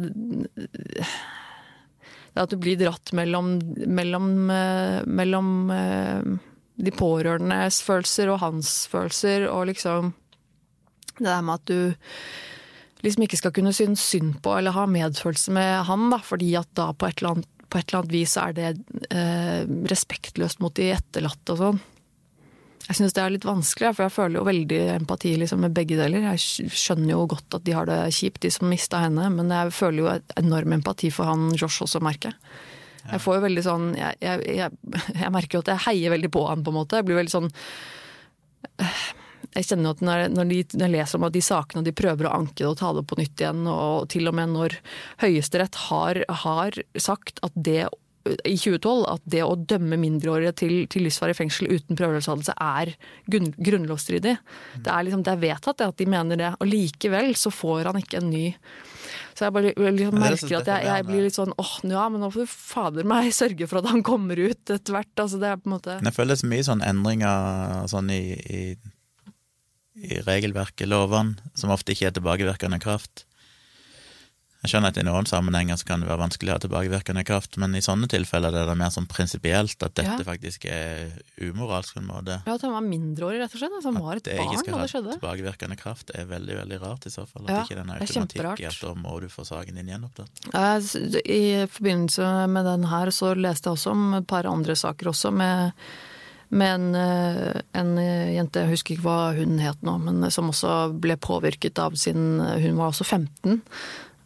at 2.43 2.53
du 2.53 2.59
blir 2.61 2.79
dratt 2.81 3.13
mellom, 3.17 3.57
mellom, 3.87 4.29
eh, 4.53 5.01
mellom 5.07 5.49
eh, 5.73 6.29
de 6.77 6.93
pårørendes 6.93 7.81
følelser 7.87 8.33
og 8.33 8.43
hans 8.43 8.75
følelser, 8.93 9.49
og 9.51 9.69
liksom 9.73 10.15
Det 11.17 11.25
der 11.25 11.41
med 11.41 11.55
at 11.55 11.65
du 11.65 11.95
liksom 13.01 13.23
ikke 13.25 13.39
skal 13.41 13.53
kunne 13.57 13.73
synes 13.73 14.03
synd 14.05 14.35
på 14.45 14.53
eller 14.59 14.75
ha 14.77 14.85
medfølelse 14.85 15.53
med 15.57 15.87
han, 15.89 16.11
da, 16.13 16.19
fordi 16.21 16.51
at 16.61 16.69
da 16.77 16.91
på 16.93 17.09
et 17.09 17.23
eller 17.23 17.39
annet, 17.39 17.49
et 17.73 17.89
eller 17.89 18.03
annet 18.03 18.13
vis 18.13 18.37
er 18.37 18.53
det 18.57 18.69
eh, 19.11 19.65
respektløst 19.89 20.61
mot 20.61 20.75
de 20.77 20.91
etterlatte 20.93 21.57
og 21.57 21.63
sånn. 21.63 21.81
Jeg 22.87 23.01
syns 23.01 23.17
det 23.17 23.23
er 23.23 23.33
litt 23.35 23.47
vanskelig, 23.47 23.91
for 23.97 24.07
jeg 24.07 24.15
føler 24.15 24.39
jo 24.39 24.47
veldig 24.47 24.81
empati 24.95 25.33
liksom, 25.41 25.65
med 25.65 25.75
begge 25.75 25.99
deler. 25.99 26.29
Jeg 26.37 26.71
skjønner 26.71 27.17
jo 27.17 27.25
godt 27.33 27.59
at 27.59 27.67
de 27.67 27.75
har 27.75 27.89
det 27.91 27.99
kjipt, 28.15 28.45
de 28.45 28.53
som 28.55 28.71
mista 28.71 29.01
henne, 29.03 29.27
men 29.35 29.51
jeg 29.51 29.75
føler 29.75 30.03
jo 30.05 30.15
enorm 30.39 30.77
empati 30.79 31.11
for 31.15 31.27
han 31.27 31.51
Josh 31.59 31.83
også, 31.83 32.03
merker 32.05 32.31
jeg. 32.31 32.57
Jeg 33.07 33.23
får 33.23 33.37
jo 33.37 33.43
veldig 33.45 33.63
sånn 33.63 33.85
jeg, 33.95 34.17
jeg, 34.19 34.57
jeg, 34.59 35.03
jeg 35.15 35.31
merker 35.31 35.59
jo 35.59 35.63
at 35.63 35.69
jeg 35.71 35.85
heier 35.85 36.11
veldig 36.17 36.31
på 36.35 36.43
han, 36.49 36.65
på 36.67 36.73
en 36.73 36.79
måte. 36.81 36.99
Jeg 36.99 37.07
blir 37.07 37.21
veldig 37.21 37.35
sånn 37.37 37.53
jeg 39.57 39.69
kjenner 39.69 39.89
jo 39.89 39.95
at 39.95 40.03
når, 40.05 40.23
når, 40.35 40.49
de, 40.51 40.59
når, 40.75 40.85
jeg 40.85 40.95
leser 40.95 41.19
om 41.19 41.27
at 41.29 41.37
de 41.37 41.43
sakene 41.45 41.85
de 41.87 41.95
prøver 41.97 42.29
å 42.29 42.35
anke 42.39 42.59
det 42.61 42.69
og 42.69 42.79
ta 42.81 42.91
det 42.97 43.07
på 43.09 43.19
nytt 43.21 43.41
igjen, 43.41 43.63
og 43.71 44.09
til 44.13 44.29
og 44.29 44.37
med 44.37 44.53
når 44.53 44.77
Høyesterett 45.23 45.79
har, 45.87 46.21
har 46.43 46.77
sagt 47.01 47.41
at 47.47 47.57
det 47.57 47.87
i 48.33 48.57
2012 48.57 49.07
at 49.13 49.25
det 49.37 49.43
å 49.45 49.55
dømme 49.57 49.99
mindreårige 50.01 50.55
til, 50.63 50.75
til 50.93 51.07
livsvarig 51.07 51.37
fengsel 51.39 51.71
uten 51.71 51.99
prøveløslatelse 51.99 52.57
er 52.63 52.93
grunn, 53.31 53.53
grunnlovsstridig. 53.57 54.37
Det 54.77 54.93
er, 54.93 55.07
liksom, 55.07 55.25
det 55.27 55.35
er 55.35 55.43
vedtatt 55.45 55.87
at 55.87 55.99
de 56.01 56.09
mener 56.11 56.41
det, 56.41 56.53
og 56.59 56.71
likevel 56.71 57.33
så 57.39 57.53
får 57.55 57.91
han 57.91 58.03
ikke 58.03 58.23
en 58.23 58.31
ny 58.33 58.47
så 59.37 59.45
jeg 59.45 59.53
bare 59.53 59.71
liksom 59.93 60.17
merker 60.17 60.55
at 60.57 60.69
jeg, 60.71 60.85
jeg, 60.89 61.05
blir 61.05 61.27
litt 61.27 61.37
sånn 61.37 61.53
åh, 61.61 61.73
ja, 61.85 62.07
men 62.09 62.23
nå 62.25 62.31
får 62.33 62.47
du 62.47 62.51
fader 62.51 63.07
meg 63.07 63.29
sørge 63.37 63.69
for 63.69 63.83
at 63.83 63.91
han 63.93 64.01
kommer 64.07 64.41
ut 64.41 64.73
etter 64.73 64.97
hvert. 64.97 65.13
Altså, 65.13 65.37
det 65.43 65.51
er 65.51 65.61
på 65.61 65.69
en 65.69 65.75
måte 65.77 65.99
Jeg 66.01 66.17
føler 66.17 66.33
det 66.33 66.39
er 66.39 66.41
så 66.41 66.49
mye 66.55 66.67
sånn 66.71 66.85
endringer 66.87 67.91
sånn 67.93 68.13
i, 68.15 68.23
i 68.33 68.63
i 69.97 70.21
regelverket, 70.21 70.89
lovene, 70.89 71.41
som 71.57 71.73
ofte 71.73 71.95
ikke 71.95 72.11
er 72.11 72.17
tilbakevirkende 72.17 72.79
kraft. 72.83 73.25
Jeg 74.65 74.73
skjønner 74.73 74.91
at 74.91 74.99
i 74.99 75.05
noen 75.07 75.29
sammenhenger 75.29 75.79
så 75.79 75.87
kan 75.87 76.03
det 76.03 76.09
være 76.09 76.23
vanskelig 76.25 76.51
å 76.51 76.57
ha 76.57 76.63
tilbakevirkende 76.65 77.23
kraft, 77.29 77.59
men 77.61 77.77
i 77.77 77.83
sånne 77.85 78.09
tilfeller 78.11 78.55
er 78.57 78.67
det 78.67 78.77
mer 78.81 78.91
sånn 78.95 79.07
prinsipielt 79.11 79.77
at 79.85 79.95
dette 79.99 80.17
ja. 80.17 80.27
faktisk 80.27 80.65
er 80.73 81.13
umoralsk 81.45 81.95
på 81.95 82.03
en 82.03 82.09
måte. 82.09 82.39
Ja, 82.49 82.57
at 82.57 82.65
han 82.67 82.75
var 82.75 82.87
mindreårig, 82.87 83.39
rett 83.45 83.55
og 83.55 83.63
slett. 83.63 83.77
Altså, 83.77 83.93
han 83.93 84.03
var 84.03 84.23
et 84.23 84.31
barn 84.33 84.41
da 84.41 84.57
det 84.57 84.65
skjedde. 84.65 84.73
At 84.73 84.73
det 84.73 84.89
ikke 84.89 84.97
skal 84.97 85.05
ha 85.05 85.19
tilbakevirkende 85.21 85.79
kraft, 85.79 86.11
er 86.17 86.27
veldig, 86.33 86.59
veldig 86.63 86.81
rart 86.83 87.07
i 87.07 87.15
så 87.15 87.29
fall. 87.29 87.47
At 87.47 87.53
ja, 87.53 87.63
ikke 87.69 87.79
den 87.79 87.95
automatikk 87.95 88.65
i 88.65 88.69
at 88.73 88.83
da 88.83 88.97
må 88.99 89.21
du 89.23 89.29
få 89.31 89.47
saken 89.47 89.79
din 89.79 89.93
gjenopptatt. 89.93 90.43
I 91.23 91.47
forbindelse 91.77 92.35
med 92.51 92.69
den 92.73 92.91
her 92.91 93.15
så 93.15 93.37
leste 93.39 93.71
jeg 93.71 93.79
også 93.79 93.95
om 93.95 94.21
et 94.23 94.29
par 94.35 94.51
andre 94.51 94.79
saker 94.79 95.15
også, 95.15 95.35
med 95.37 95.89
med 96.49 96.75
en, 96.75 96.95
eh, 96.95 97.57
en, 97.75 97.89
jente, 97.99 98.61
jeg 98.63 98.71
husker 98.71 98.95
ikke 98.95 99.03
hva 99.03 99.33
hun 99.35 99.57
het 99.59 99.81
nå, 99.83 99.97
men 99.99 100.29
som 100.31 100.53
også 100.53 100.93
ble 100.95 101.17
påvirket 101.19 101.81
av 101.83 101.97
sin 101.99 102.39
Hun 102.39 102.79
var 102.79 102.93
også 102.93 103.03
15 103.03 103.65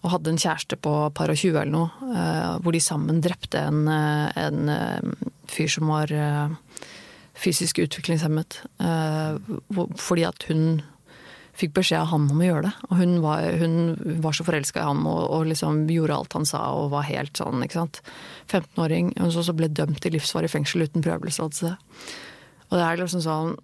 og 0.01 0.15
hadde 0.15 0.33
en 0.33 0.41
kjæreste 0.41 0.79
på 0.81 0.93
par 1.17 1.33
og 1.33 1.37
20 1.37 1.59
eller 1.61 1.75
noe, 1.75 2.13
eh, 2.15 2.55
hvor 2.65 2.73
de 2.73 2.81
sammen 2.81 3.21
drepte 3.25 3.61
en, 3.69 3.83
eh, 3.89 4.47
en 4.47 5.17
fyr 5.51 5.69
som 5.69 5.91
var 5.93 6.13
fysisk 7.35 7.79
utviklingshemmet. 7.81 8.61
Fordi 9.97 10.25
at 10.29 10.45
hun 10.49 10.83
fikk 11.61 11.75
beskjed 11.77 12.01
av 12.01 12.11
han 12.15 12.29
om 12.33 12.41
å 12.41 12.47
gjøre 12.47 12.65
det. 12.69 12.73
Og 12.89 12.97
hun 13.01 13.15
var, 13.25 13.45
hun 13.61 13.75
var 14.25 14.37
så 14.37 14.47
forelska 14.47 14.81
i 14.81 14.87
han 14.87 15.05
og, 15.09 15.23
og, 15.27 15.47
liksom 15.51 15.85
gjorde 15.91 16.17
alt 16.17 16.37
han 16.39 16.49
sa 16.49 16.63
og 16.77 16.93
var 16.95 17.09
helt 17.09 17.37
sånn, 17.37 17.65
ikke 17.65 17.81
sant. 17.81 18.03
15-åring. 18.49 19.15
Hun 19.21 19.33
så 19.35 19.57
ble 19.57 19.71
dømt 19.73 20.01
til 20.05 20.17
livsvarig 20.17 20.51
fengsel 20.53 20.87
uten 20.87 21.05
prøveløslatelse. 21.05 21.75
Og 22.71 22.79
det 22.79 22.85
er 22.87 23.03
liksom 23.03 23.25
sånn 23.25 23.57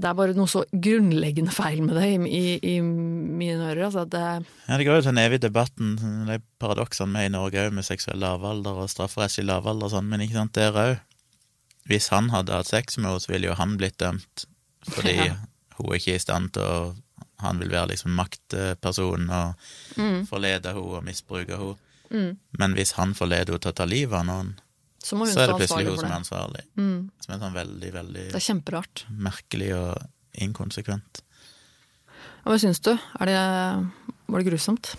det 0.00 0.08
er 0.08 0.16
bare 0.16 0.36
noe 0.36 0.50
så 0.50 0.64
grunnleggende 0.72 1.52
feil 1.54 1.82
med 1.84 1.98
det 1.98 2.06
i, 2.08 2.16
i, 2.38 2.54
i 2.72 2.74
mine 2.80 3.70
ører. 3.70 3.84
Altså 3.90 4.06
det 4.08 4.22
ja, 4.24 4.78
det 4.78 4.86
går 4.88 4.98
jo 4.98 5.04
til 5.04 5.10
den 5.12 5.22
evige 5.22 5.44
debatten, 5.46 5.94
de 6.28 6.40
paradoksene 6.62 7.12
med 7.14 7.28
i 7.28 7.34
Norge 7.36 7.66
òg, 7.66 7.76
med 7.76 7.86
seksuell 7.86 8.20
lavalder 8.22 8.82
og 8.84 8.90
strafferettslig 8.92 9.46
lavalder 9.50 9.90
og 9.90 9.94
sånn, 9.94 10.08
men 10.10 10.24
ikke 10.24 10.40
sant, 10.40 10.56
der 10.56 10.80
òg. 10.80 10.96
Hvis 11.90 12.10
han 12.12 12.28
hadde 12.30 12.54
hatt 12.54 12.68
sex 12.68 12.98
med 12.98 13.08
henne, 13.10 13.22
så 13.22 13.32
ville 13.32 13.48
jo 13.50 13.58
han 13.58 13.78
blitt 13.80 14.00
dømt 14.00 14.48
fordi 14.88 15.16
ja 15.18 15.36
hun 15.80 15.94
er 15.94 16.00
ikke 16.00 16.16
i 16.16 16.22
stand 16.22 16.52
til 16.56 16.66
å 16.66 16.80
Han 17.40 17.56
vil 17.56 17.70
være 17.72 17.94
liksom 17.94 18.12
maktpersonen 18.12 19.30
og 19.32 19.62
mm. 19.96 20.26
forlede 20.28 20.74
henne 20.74 20.82
og 20.98 21.04
misbruke 21.06 21.56
henne. 21.56 21.78
Mm. 22.12 22.34
Men 22.60 22.74
hvis 22.76 22.92
han 22.98 23.14
forleder 23.16 23.54
henne 23.54 23.62
til 23.64 23.70
å 23.70 23.76
ta 23.78 23.86
livet 23.88 24.12
av 24.18 24.26
noen, 24.28 24.50
så, 25.00 25.16
så 25.16 25.40
er 25.40 25.48
det 25.48 25.58
plutselig 25.62 25.88
hun 25.88 25.98
som 25.98 26.10
er 26.10 26.16
ansvarlig. 26.18 26.64
Mm. 26.76 26.96
Som 27.24 27.34
er 27.34 27.42
sånn 27.42 27.56
veldig, 27.56 27.92
veldig 27.94 28.24
Det 28.30 28.38
er 28.38 28.44
kjemperart. 28.44 29.04
merkelig 29.28 29.70
og 29.78 30.40
inkonsekvent. 30.44 31.22
Hva 32.44 32.56
syns 32.60 32.80
du? 32.84 32.92
Det, 32.96 33.36
var 34.28 34.42
det 34.42 34.48
grusomt? 34.48 34.92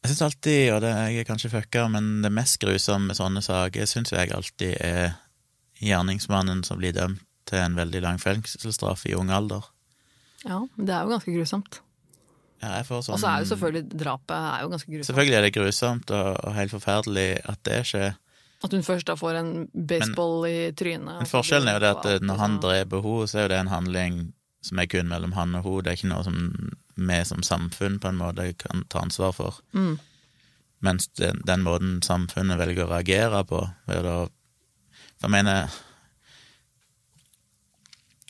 Jeg 0.00 0.12
syns 0.12 0.22
alltid, 0.24 0.60
og 0.72 0.80
det, 0.84 0.92
er 0.96 1.10
jeg 1.12 1.28
kanskje 1.28 1.52
fucka, 1.52 1.84
men 1.92 2.22
det 2.24 2.32
mest 2.32 2.56
grusomme 2.62 3.10
med 3.10 3.18
sånne 3.18 3.42
saker 3.44 3.88
syns 3.88 4.14
jeg 4.14 4.32
alltid 4.32 4.78
er 4.80 5.18
gjerningsmannen 5.80 6.64
som 6.64 6.80
blir 6.80 6.96
dømt 6.96 7.24
til 7.48 7.60
en 7.60 7.76
veldig 7.76 8.00
lang 8.04 8.20
fengselsstraff 8.22 9.04
i 9.10 9.14
ung 9.18 9.32
alder. 9.34 9.64
Ja, 10.46 10.62
det 10.76 10.94
er 10.94 11.04
jo 11.04 11.12
ganske 11.12 11.34
grusomt. 11.34 11.80
Ja, 12.60 12.80
sånn... 12.84 13.14
Og 13.14 13.20
så 13.22 13.28
er 13.30 13.40
jo 13.40 13.48
selvfølgelig 13.48 14.00
drapet 14.02 14.34
er 14.36 14.64
jo 14.64 14.72
ganske 14.74 14.90
grusomt. 14.90 15.08
Selvfølgelig 15.08 15.36
er 15.38 15.46
det 15.46 15.52
grusomt 15.54 16.10
og, 16.12 16.26
og 16.44 16.56
helt 16.58 16.74
forferdelig 16.74 17.28
at 17.48 17.62
det 17.68 17.78
skjer. 17.88 18.18
At 18.60 18.76
hun 18.76 18.84
først 18.84 19.08
da 19.08 19.16
får 19.16 19.38
en 19.40 19.54
baseball 19.72 20.42
men, 20.44 20.50
i 20.50 20.74
trynet. 20.76 21.22
Men 21.22 21.30
forskjellen 21.30 21.70
er 21.70 21.78
jo 21.78 21.84
det 21.86 21.94
at 21.94 22.26
når 22.28 22.42
han 22.42 22.58
dreper 22.60 23.06
henne, 23.06 23.30
så 23.30 23.38
er 23.38 23.46
jo 23.46 23.52
det 23.54 23.60
en 23.62 23.72
handling 23.72 24.20
som 24.60 24.82
er 24.82 24.90
kun 24.92 25.08
mellom 25.08 25.32
han 25.32 25.56
og 25.56 25.64
henne. 25.64 25.84
Det 25.86 25.92
er 25.92 25.98
ikke 26.00 26.12
noe 26.12 26.26
som 26.26 26.38
vi 27.00 27.18
som 27.24 27.44
samfunn 27.46 27.96
på 28.02 28.10
en 28.10 28.20
måte 28.20 28.50
kan 28.60 28.84
ta 28.92 29.00
ansvar 29.06 29.32
for. 29.32 29.62
Mm. 29.72 29.94
Mens 30.84 31.08
den, 31.16 31.40
den, 31.48 31.64
måten 31.64 32.00
samfunnet 32.04 32.60
velger 32.60 32.84
å 32.84 32.92
reagere 32.92 33.44
på, 33.48 33.62
ved 33.88 34.08
å 34.08 34.18
For 35.20 35.28
jeg 35.28 35.36
mener 35.36 35.72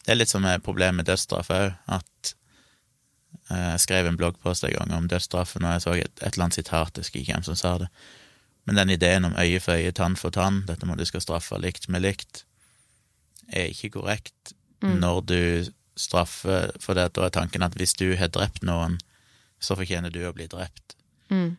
det 0.01 0.15
er 0.15 0.19
litt 0.19 0.31
som 0.33 0.47
er 0.49 0.63
problemet 0.65 1.03
med 1.03 1.07
dødsstraff 1.07 1.53
òg, 1.55 1.75
at 1.87 2.33
jeg 3.51 3.83
skrev 3.83 4.07
en 4.07 4.19
bloggpost 4.21 4.65
en 4.65 4.75
gang 4.77 4.95
om 4.97 5.09
dødsstraffen, 5.11 5.65
og 5.67 5.77
jeg 5.77 5.85
så 5.85 5.95
et, 5.99 6.13
et 6.21 6.33
eller 6.33 6.47
annet 6.47 6.59
sitat, 6.61 6.95
jeg 6.95 7.07
husker 7.07 7.21
ikke 7.21 7.35
hvem 7.35 7.47
som 7.49 7.59
sa 7.59 7.77
det, 7.83 7.89
men 8.69 8.79
den 8.79 8.95
ideen 8.95 9.27
om 9.27 9.37
øye 9.41 9.61
for 9.63 9.75
øye, 9.75 9.93
tann 9.97 10.17
for 10.21 10.31
tann, 10.35 10.63
dette 10.69 10.87
må 10.87 10.95
du 10.99 11.05
skal 11.09 11.25
straffe 11.25 11.59
likt 11.59 11.89
med 11.91 12.05
likt, 12.05 12.45
er 13.51 13.73
ikke 13.73 13.97
korrekt 13.99 14.55
mm. 14.85 14.99
når 15.03 15.21
du 15.27 15.43
straffer, 15.99 16.71
for 16.81 16.95
det, 16.97 17.11
da 17.17 17.27
er 17.27 17.35
tanken 17.35 17.65
at 17.67 17.75
hvis 17.79 17.97
du 17.99 18.13
har 18.17 18.31
drept 18.33 18.63
noen, 18.67 18.99
så 19.61 19.77
fortjener 19.77 20.13
du 20.13 20.23
å 20.25 20.33
bli 20.37 20.47
drept. 20.49 20.97
Mm. 21.29 21.57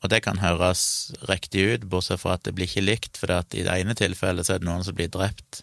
Og 0.00 0.08
det 0.10 0.22
kan 0.24 0.40
høres 0.40 1.12
riktig 1.28 1.66
ut, 1.74 1.88
bortsett 1.92 2.22
fra 2.22 2.38
at 2.38 2.46
det 2.46 2.54
blir 2.56 2.70
ikke 2.70 2.86
likt, 2.86 3.20
for 3.20 3.30
i 3.30 3.64
det 3.66 3.74
ene 3.76 3.96
tilfellet 3.98 4.48
så 4.48 4.56
er 4.56 4.62
det 4.62 4.68
noen 4.70 4.84
som 4.86 4.96
blir 4.96 5.10
drept, 5.12 5.62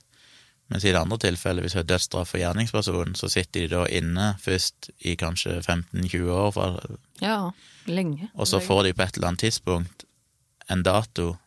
mens 0.67 0.83
i 0.83 0.91
det 0.91 0.99
andre 0.99 1.17
tilfellet, 1.23 1.63
hvis 1.63 1.77
det 1.77 1.83
er 1.85 1.89
dødsstraff 1.93 2.33
for 2.33 2.41
gjerningspersonen, 2.41 3.15
så 3.15 3.29
sitter 3.31 3.63
de 3.63 3.71
da 3.71 3.85
inne 3.87 4.33
først 4.43 4.89
i 5.07 5.15
kanskje 5.19 5.61
15-20 5.61 6.31
år. 6.33 6.51
For, 6.55 6.97
ja, 7.23 7.37
lenge. 7.87 8.29
Og 8.35 8.49
så 8.49 8.59
får 8.63 8.83
de 8.87 8.93
på 8.97 9.05
et 9.05 9.17
eller 9.19 9.31
annet 9.31 9.45
tidspunkt 9.47 10.03
en 10.67 10.83
dato 10.83 11.37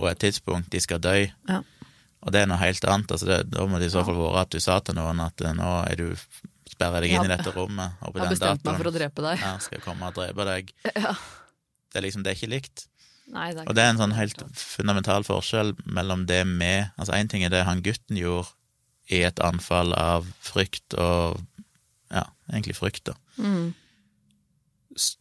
og 0.00 0.06
et 0.10 0.20
tidspunkt 0.22 0.70
de 0.72 0.80
skal 0.80 1.02
dø. 1.02 1.16
Ja. 1.50 1.60
Og 2.20 2.32
det 2.34 2.42
er 2.42 2.48
noe 2.50 2.60
helt 2.60 2.84
annet. 2.84 3.10
altså 3.10 3.26
det, 3.26 3.40
Da 3.50 3.66
må 3.66 3.80
det 3.80 3.88
i 3.90 3.94
så 3.94 4.04
fall 4.04 4.18
være 4.20 4.44
at 4.44 4.52
du 4.52 4.60
sa 4.60 4.78
til 4.84 4.96
noen 4.98 5.22
at 5.24 5.40
eh, 5.40 5.56
nå 5.56 5.70
er 5.88 5.96
du 6.00 6.14
sperrer 6.70 7.04
deg 7.04 7.16
inn 7.16 7.26
i 7.26 7.32
dette 7.32 7.52
rommet, 7.54 7.98
og 8.04 8.14
på 8.14 8.22
den 8.22 8.36
datoen 8.38 8.62
meg 8.70 8.78
for 8.78 8.90
å 8.90 8.94
drepe 8.94 9.24
deg. 9.24 9.42
Ja, 9.42 9.56
skal 9.60 9.78
jeg 9.80 9.84
komme 9.84 10.08
og 10.08 10.16
drepe 10.16 10.46
deg. 10.48 10.72
Ja. 10.94 11.16
Det 11.90 11.98
er 11.98 12.04
liksom, 12.06 12.22
det 12.22 12.30
er 12.30 12.36
ikke 12.38 12.52
likt. 12.52 12.84
Nei, 13.34 13.48
det 13.50 13.64
er 13.64 13.66
og 13.66 13.74
det 13.74 13.82
er 13.82 13.88
en 13.90 13.98
sånn 13.98 14.14
helt 14.14 14.42
fundamental 14.54 15.24
forskjell 15.26 15.72
mellom 15.90 16.22
det 16.26 16.44
med 16.46 16.92
Altså, 16.98 17.16
én 17.18 17.30
ting 17.30 17.42
er 17.46 17.50
det 17.50 17.64
han 17.66 17.82
gutten 17.82 18.18
gjorde 18.18 18.46
i 19.10 19.22
et 19.26 19.42
anfall 19.42 19.92
av 19.98 20.28
frykt 20.44 20.94
og 20.98 21.40
ja, 22.10 22.24
egentlig 22.50 22.76
frykt, 22.78 23.10
da. 23.10 23.16
Mm. 23.38 23.72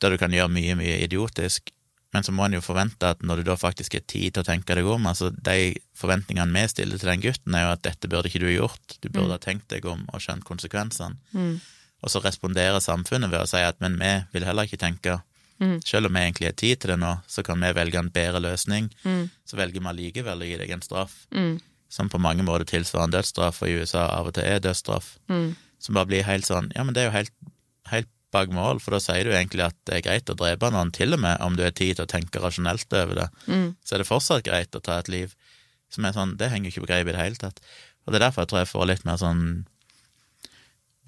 Der 0.02 0.14
du 0.14 0.18
kan 0.22 0.34
gjøre 0.34 0.52
mye, 0.52 0.76
mye 0.78 0.98
idiotisk, 1.06 1.72
men 2.14 2.26
så 2.26 2.34
må 2.34 2.48
en 2.48 2.58
jo 2.58 2.64
forvente 2.66 3.06
at 3.06 3.22
når 3.22 3.42
du 3.42 3.50
da 3.52 3.56
faktisk 3.60 3.94
har 4.00 4.06
tid 4.10 4.34
til 4.34 4.42
å 4.42 4.48
tenke 4.48 4.74
deg 4.74 4.88
om 4.90 5.04
altså 5.06 5.30
De 5.30 5.76
forventningene 5.98 6.56
vi 6.56 6.72
stiller 6.72 6.98
til 6.98 7.12
den 7.12 7.22
gutten, 7.22 7.54
er 7.54 7.68
jo 7.68 7.74
at 7.76 7.84
dette 7.86 8.10
burde 8.10 8.32
ikke 8.32 8.42
du 8.42 8.50
gjort, 8.50 8.98
du 8.98 9.12
burde 9.12 9.30
mm. 9.30 9.36
ha 9.36 9.44
tenkt 9.44 9.70
deg 9.76 9.86
om 9.90 10.08
og 10.10 10.24
skjønt 10.24 10.48
konsekvensene. 10.48 11.20
Mm. 11.38 11.60
Og 12.00 12.14
så 12.14 12.22
responderer 12.24 12.82
samfunnet 12.82 13.30
ved 13.30 13.44
å 13.44 13.50
si 13.50 13.62
at 13.62 13.78
men 13.84 14.00
vi 14.02 14.14
vil 14.34 14.48
heller 14.48 14.66
ikke 14.66 14.82
tenke. 14.82 15.20
Mm. 15.60 15.78
Selv 15.86 16.08
om 16.08 16.16
vi 16.16 16.24
egentlig 16.24 16.48
har 16.50 16.58
tid 16.58 16.82
til 16.82 16.96
det 16.96 17.02
nå, 17.02 17.14
så 17.28 17.44
kan 17.46 17.62
vi 17.62 17.74
velge 17.78 18.02
en 18.02 18.14
bedre 18.16 18.42
løsning. 18.42 18.88
Mm. 19.04 19.26
Så 19.46 19.60
velger 19.60 19.84
vi 19.84 19.92
allikevel 19.92 20.42
å 20.42 20.48
gi 20.48 20.62
deg 20.64 20.72
en 20.74 20.86
straff. 20.86 21.26
Mm 21.36 21.60
som 21.90 22.10
på 22.10 22.22
mange 22.22 22.46
måter 22.46 22.68
tilsvarer 22.70 23.10
en 23.10 23.18
dødsstraff, 23.18 23.64
og 23.64 23.70
i 23.70 23.82
USA 23.82 24.06
av 24.14 24.30
og 24.30 24.38
til 24.38 24.46
er 24.46 24.62
dødsstraff, 24.64 25.16
mm. 25.32 25.50
som 25.82 25.98
bare 25.98 26.12
blir 26.12 26.28
helt 26.28 26.48
sånn 26.48 26.72
Ja, 26.76 26.86
men 26.86 26.96
det 26.96 27.04
er 27.04 27.10
jo 27.10 27.18
helt, 27.18 27.34
helt 27.90 28.12
bak 28.32 28.52
mål, 28.54 28.82
for 28.84 28.94
da 28.94 29.02
sier 29.02 29.26
du 29.26 29.34
egentlig 29.34 29.66
at 29.66 29.78
det 29.90 29.98
er 29.98 30.06
greit 30.06 30.30
å 30.30 30.38
drepe 30.38 30.70
noen, 30.74 30.94
til 30.94 31.18
og 31.18 31.24
med 31.24 31.42
om 31.42 31.58
du 31.58 31.64
har 31.66 31.74
tid 31.74 31.98
til 31.98 32.06
å 32.06 32.12
tenke 32.12 32.42
rasjonelt 32.44 32.94
over 32.94 33.24
det, 33.24 33.30
mm. 33.50 33.70
så 33.82 33.96
er 33.96 34.04
det 34.04 34.10
fortsatt 34.10 34.46
greit 34.46 34.78
å 34.78 34.84
ta 34.86 35.00
et 35.02 35.10
liv. 35.12 35.34
Som 35.90 36.06
er 36.06 36.14
sånn 36.14 36.36
Det 36.38 36.52
henger 36.52 36.70
ikke 36.70 36.84
på 36.84 36.92
greip 36.92 37.08
i 37.10 37.14
det 37.16 37.22
hele 37.24 37.42
tatt. 37.42 37.58
Og 38.06 38.14
det 38.14 38.20
er 38.20 38.28
derfor 38.28 38.44
jeg 38.44 38.52
tror 38.52 38.60
jeg 38.62 38.70
får 38.70 38.90
litt 38.92 39.08
mer 39.10 39.18
sånn 39.18 39.42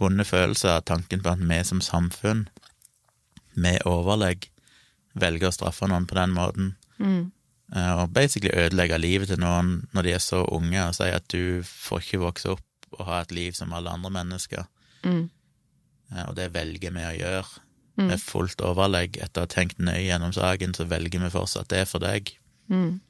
vonde 0.02 0.26
følelser 0.26 0.80
av 0.80 0.88
tanken 0.90 1.22
på 1.22 1.30
at 1.36 1.44
vi 1.46 1.60
som 1.68 1.84
samfunn, 1.86 2.48
med 3.54 3.84
overlegg, 3.86 4.48
velger 5.14 5.52
å 5.52 5.54
straffe 5.54 5.90
noen 5.92 6.08
på 6.10 6.18
den 6.18 6.34
måten. 6.34 6.74
Mm. 6.98 7.30
Eh, 7.76 7.94
og 8.02 8.14
basically 8.14 8.52
ødelegge 8.54 9.00
livet 9.02 9.32
til 9.32 9.42
noen 9.42 9.82
når 9.96 10.08
de 10.08 10.16
er 10.16 10.24
så 10.24 10.44
unge, 10.48 10.82
og 10.86 10.96
si 10.98 11.10
at 11.10 11.28
du 11.34 11.64
får 11.68 12.06
ikke 12.06 12.24
vokse 12.26 12.54
opp 12.56 12.68
og 12.98 13.06
ha 13.08 13.22
et 13.22 13.32
liv 13.36 13.56
som 13.56 13.74
alle 13.74 13.92
andre 13.92 14.12
mennesker. 14.14 14.68
Mm. 15.04 15.30
Eh, 16.12 16.26
Og 16.28 16.36
det 16.36 16.52
velger 16.56 16.92
vi 16.96 17.06
å 17.06 17.16
gjøre. 17.18 17.68
Mm. 18.00 18.08
Med 18.08 18.22
fullt 18.24 18.62
overlegg 18.64 19.18
etter 19.20 19.44
å 19.44 19.48
ha 19.48 19.52
tenkt 19.52 19.80
nøye 19.80 20.08
gjennom 20.08 20.34
saken, 20.36 20.76
så 20.76 20.88
velger 20.88 21.24
vi 21.24 21.32
fortsatt 21.34 21.72
det 21.74 21.86
for 21.90 22.04
deg. 22.04 22.34
Mm. 22.72 23.02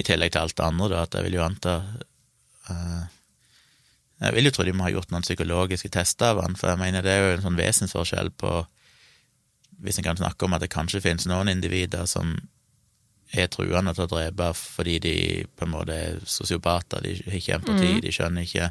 I 0.00 0.06
tillegg 0.08 0.32
til 0.32 0.46
alt 0.46 0.56
det 0.56 0.64
andre, 0.64 0.88
da, 0.88 1.02
at 1.04 1.14
jeg 1.14 1.26
vil 1.26 1.36
jo 1.36 1.44
anta 1.44 1.74
uh, 2.70 3.02
Jeg 4.22 4.32
vil 4.36 4.48
jo 4.48 4.52
tro 4.54 4.64
de 4.64 4.72
må 4.72 4.86
ha 4.86 4.92
gjort 4.94 5.10
noen 5.12 5.26
psykologiske 5.26 5.90
tester 5.92 6.32
av 6.32 6.40
han, 6.40 6.56
for 6.56 6.72
jeg 6.72 6.80
mener 6.80 7.04
det 7.04 7.12
er 7.12 7.20
jo 7.26 7.34
en 7.36 7.44
sånn 7.44 7.58
vesensforskjell 7.60 8.32
på 8.40 8.54
Hvis 9.84 9.98
en 10.00 10.06
kan 10.06 10.16
snakke 10.16 10.46
om 10.46 10.56
at 10.56 10.64
det 10.64 10.72
kanskje 10.72 11.02
finnes 11.04 11.28
noen 11.28 11.52
individer 11.52 12.08
som 12.08 12.38
er 13.32 13.48
truende 13.52 13.94
til 13.96 14.04
å 14.04 14.10
drepe 14.10 14.50
fordi 14.56 14.98
de 15.02 15.14
på 15.56 15.66
en 15.66 15.72
måte 15.72 15.96
er 15.96 16.20
sosiopater, 16.28 17.04
de 17.04 17.16
har 17.24 17.38
ikke 17.38 17.56
empati, 17.56 17.94
de 18.04 18.12
skjønner 18.12 18.46
ikke. 18.46 18.68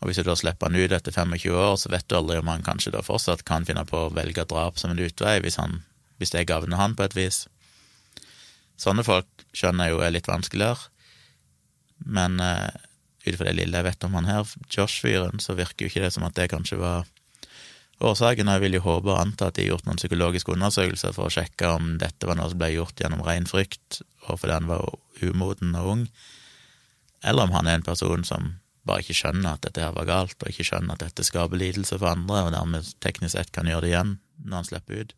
Og 0.00 0.08
hvis 0.08 0.20
du 0.20 0.26
da 0.26 0.36
slipper 0.36 0.70
han 0.70 0.78
ut 0.78 0.92
etter 0.92 1.14
25 1.14 1.52
år, 1.52 1.76
så 1.80 1.92
vet 1.92 2.06
du 2.08 2.16
aldri 2.18 2.40
om 2.40 2.50
han 2.52 2.64
kanskje 2.64 2.94
da 2.94 3.04
fortsatt 3.04 3.44
kan 3.48 3.66
finne 3.68 3.84
på 3.88 4.06
å 4.06 4.12
velge 4.14 4.46
drap 4.48 4.80
som 4.80 4.92
en 4.92 5.00
utvei, 5.04 5.38
hvis, 5.44 5.60
han, 5.60 5.82
hvis 6.20 6.34
det 6.34 6.46
gagner 6.50 6.80
han 6.80 6.96
på 6.96 7.06
et 7.06 7.16
vis. 7.16 7.44
Sånne 8.80 9.04
folk 9.06 9.46
skjønner 9.54 9.88
jeg 9.88 9.94
jo 9.94 10.02
er 10.04 10.16
litt 10.16 10.28
vanskeligere, 10.28 10.90
men 12.04 12.40
uh, 12.42 12.68
ut 13.24 13.36
fra 13.38 13.48
det 13.48 13.56
lille 13.60 13.80
jeg 13.80 13.86
vet 13.86 14.06
om 14.08 14.16
han 14.18 14.28
her, 14.28 14.56
Josh-fyren, 14.72 15.40
så 15.40 15.56
virker 15.56 15.86
jo 15.86 15.92
ikke 15.92 16.04
det 16.04 16.12
som 16.16 16.26
at 16.26 16.36
det 16.36 16.50
kanskje 16.52 16.80
var 16.80 17.08
årsaken. 18.10 18.48
Og 18.48 18.56
jeg 18.56 18.64
vil 18.64 18.78
jo 18.78 18.84
håpe 18.86 19.10
og 19.12 19.20
anta 19.20 19.48
at 19.48 19.56
de 19.56 19.64
har 19.64 19.74
gjort 19.74 19.86
noen 19.88 20.00
psykologiske 20.00 20.52
undersøkelser 20.54 21.14
for 21.16 21.28
å 21.28 21.34
sjekke 21.34 21.70
om 21.76 21.94
dette 22.02 22.28
var 22.28 22.38
noe 22.38 22.50
som 22.52 22.60
ble 22.60 22.72
gjort 22.74 23.00
gjennom 23.00 23.24
ren 23.26 23.48
frykt, 23.50 24.02
og 24.28 24.40
fordi 24.40 24.56
han 24.56 24.68
var 24.70 24.84
umoden 25.22 25.74
og 25.78 25.90
ung, 25.94 26.04
eller 27.24 27.46
om 27.46 27.54
han 27.56 27.66
er 27.70 27.78
en 27.80 27.86
person 27.86 28.24
som 28.28 28.54
bare 28.84 29.00
ikke 29.00 29.16
skjønner 29.16 29.56
at 29.56 29.64
dette 29.64 29.80
her 29.80 29.94
var 29.96 30.04
galt, 30.08 30.36
og 30.42 30.50
ikke 30.50 30.66
skjønner 30.68 30.96
at 30.96 31.04
dette 31.06 31.24
skaper 31.24 31.56
lidelse 31.56 31.96
for 31.96 32.10
andre, 32.10 32.42
og 32.44 32.52
dermed 32.52 32.90
teknisk 33.00 33.32
sett 33.38 33.52
kan 33.54 33.68
gjøre 33.70 33.86
det 33.86 33.92
igjen 33.94 34.16
når 34.44 34.58
han 34.58 34.66
slipper 34.68 35.00
ut. 35.00 35.14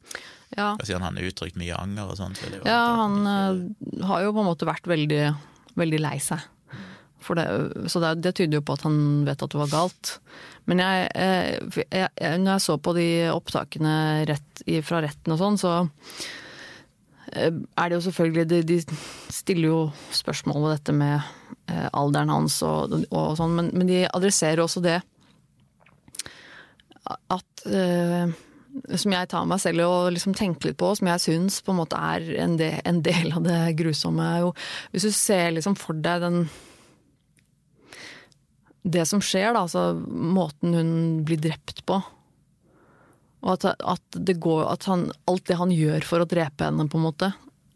Ja. 0.55 0.69
Og 0.77 0.85
siden 0.87 1.03
han 1.03 1.19
har 1.19 1.27
uttrykt 1.27 1.59
mye 1.59 1.75
anger 1.75 2.13
og 2.13 2.19
sånn, 2.21 2.37
så 2.39 2.47
ja, 2.53 2.61
anta 2.61 2.77
han 3.03 3.17
ikke- 3.25 3.97
eh, 3.99 4.07
har 4.07 4.23
jo 4.23 4.33
på 4.37 4.45
en 4.45 4.51
måte 4.53 4.69
vært 4.69 4.87
veldig, 4.87 5.23
veldig 5.75 6.01
lei 6.01 6.19
seg. 6.23 6.47
Det, 7.27 7.47
så 7.91 8.01
det, 8.03 8.11
det 8.23 8.35
tyder 8.39 8.61
jo 8.61 8.65
på 8.67 8.77
at 8.77 8.85
han 8.87 8.99
vet 9.27 9.41
at 9.43 9.51
det 9.51 9.59
var 9.59 9.73
galt. 9.73 10.13
Men 10.71 10.83
jeg, 10.83 11.07
eh, 11.15 11.81
jeg, 11.91 12.11
jeg, 12.11 12.41
når 12.43 12.53
jeg 12.53 12.65
så 12.67 12.77
på 12.79 12.95
de 12.97 13.07
opptakene 13.33 13.95
rett, 14.31 14.63
fra 14.87 15.01
retten 15.03 15.35
og 15.35 15.41
sånn, 15.41 15.59
så 15.59 15.73
eh, 17.33 17.51
er 17.51 17.89
det 17.89 17.99
jo 17.99 18.05
selvfølgelig 18.09 18.47
De, 18.53 18.63
de 18.69 18.79
stiller 19.35 19.69
jo 19.71 19.81
spørsmål 20.15 20.65
ved 20.67 20.77
dette 20.77 20.97
med 20.97 21.17
eh, 21.73 21.89
alderen 21.91 22.35
hans 22.35 22.61
og, 22.67 22.99
og 23.11 23.37
sånn, 23.39 23.59
men, 23.59 23.71
men 23.75 23.91
de 23.91 24.05
adresserer 24.11 24.63
også 24.63 24.85
det 24.85 25.01
at 27.07 27.67
eh, 27.71 28.35
som 28.99 29.15
jeg 29.15 29.31
tar 29.31 29.47
meg 29.49 29.61
selv 29.63 29.83
i 29.83 29.87
å 29.87 29.97
liksom 30.13 30.35
tenke 30.37 30.69
litt 30.69 30.79
på, 30.81 30.93
som 30.99 31.09
jeg 31.11 31.23
syns 31.23 31.61
en 31.65 31.79
måte 31.79 31.99
er 31.99 32.27
en 32.43 32.57
del 33.05 33.33
av 33.33 33.45
det 33.47 33.61
grusomme. 33.79 34.27
er 34.27 34.45
Jo, 34.45 34.53
hvis 34.93 35.09
du 35.09 35.13
ser 35.15 35.55
liksom 35.57 35.77
for 35.79 35.97
deg 35.97 36.25
den 36.25 36.41
Det 38.87 39.03
som 39.09 39.23
skjer, 39.25 39.51
da, 39.55 39.65
altså 39.67 39.97
måten 40.07 40.77
hun 40.77 40.93
blir 41.27 41.41
drept 41.43 41.83
på. 41.89 41.99
Og 43.47 43.53
at, 43.57 43.83
at 43.83 44.21
går 44.43 44.63
At 44.71 44.87
han, 44.91 45.09
alt 45.31 45.47
det 45.47 45.59
han 45.59 45.75
gjør 45.75 46.07
for 46.07 46.23
å 46.23 46.29
drepe 46.29 46.69
henne, 46.69 46.89
på 46.91 46.99
en 46.99 47.07
måte. 47.07 47.33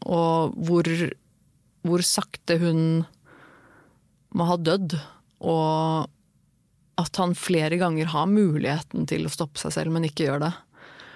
Og 0.07 0.55
hvor, 0.67 0.87
hvor 1.85 2.03
sakte 2.05 2.57
hun 2.61 2.81
må 4.31 4.47
ha 4.47 4.57
dødd. 4.57 4.95
Og 5.43 6.09
at 7.01 7.21
han 7.21 7.35
flere 7.37 7.79
ganger 7.81 8.11
har 8.13 8.29
muligheten 8.29 9.07
til 9.09 9.25
å 9.25 9.31
stoppe 9.33 9.61
seg 9.61 9.73
selv, 9.75 9.95
men 9.95 10.05
ikke 10.07 10.27
gjør 10.27 10.45
det. 10.45 10.51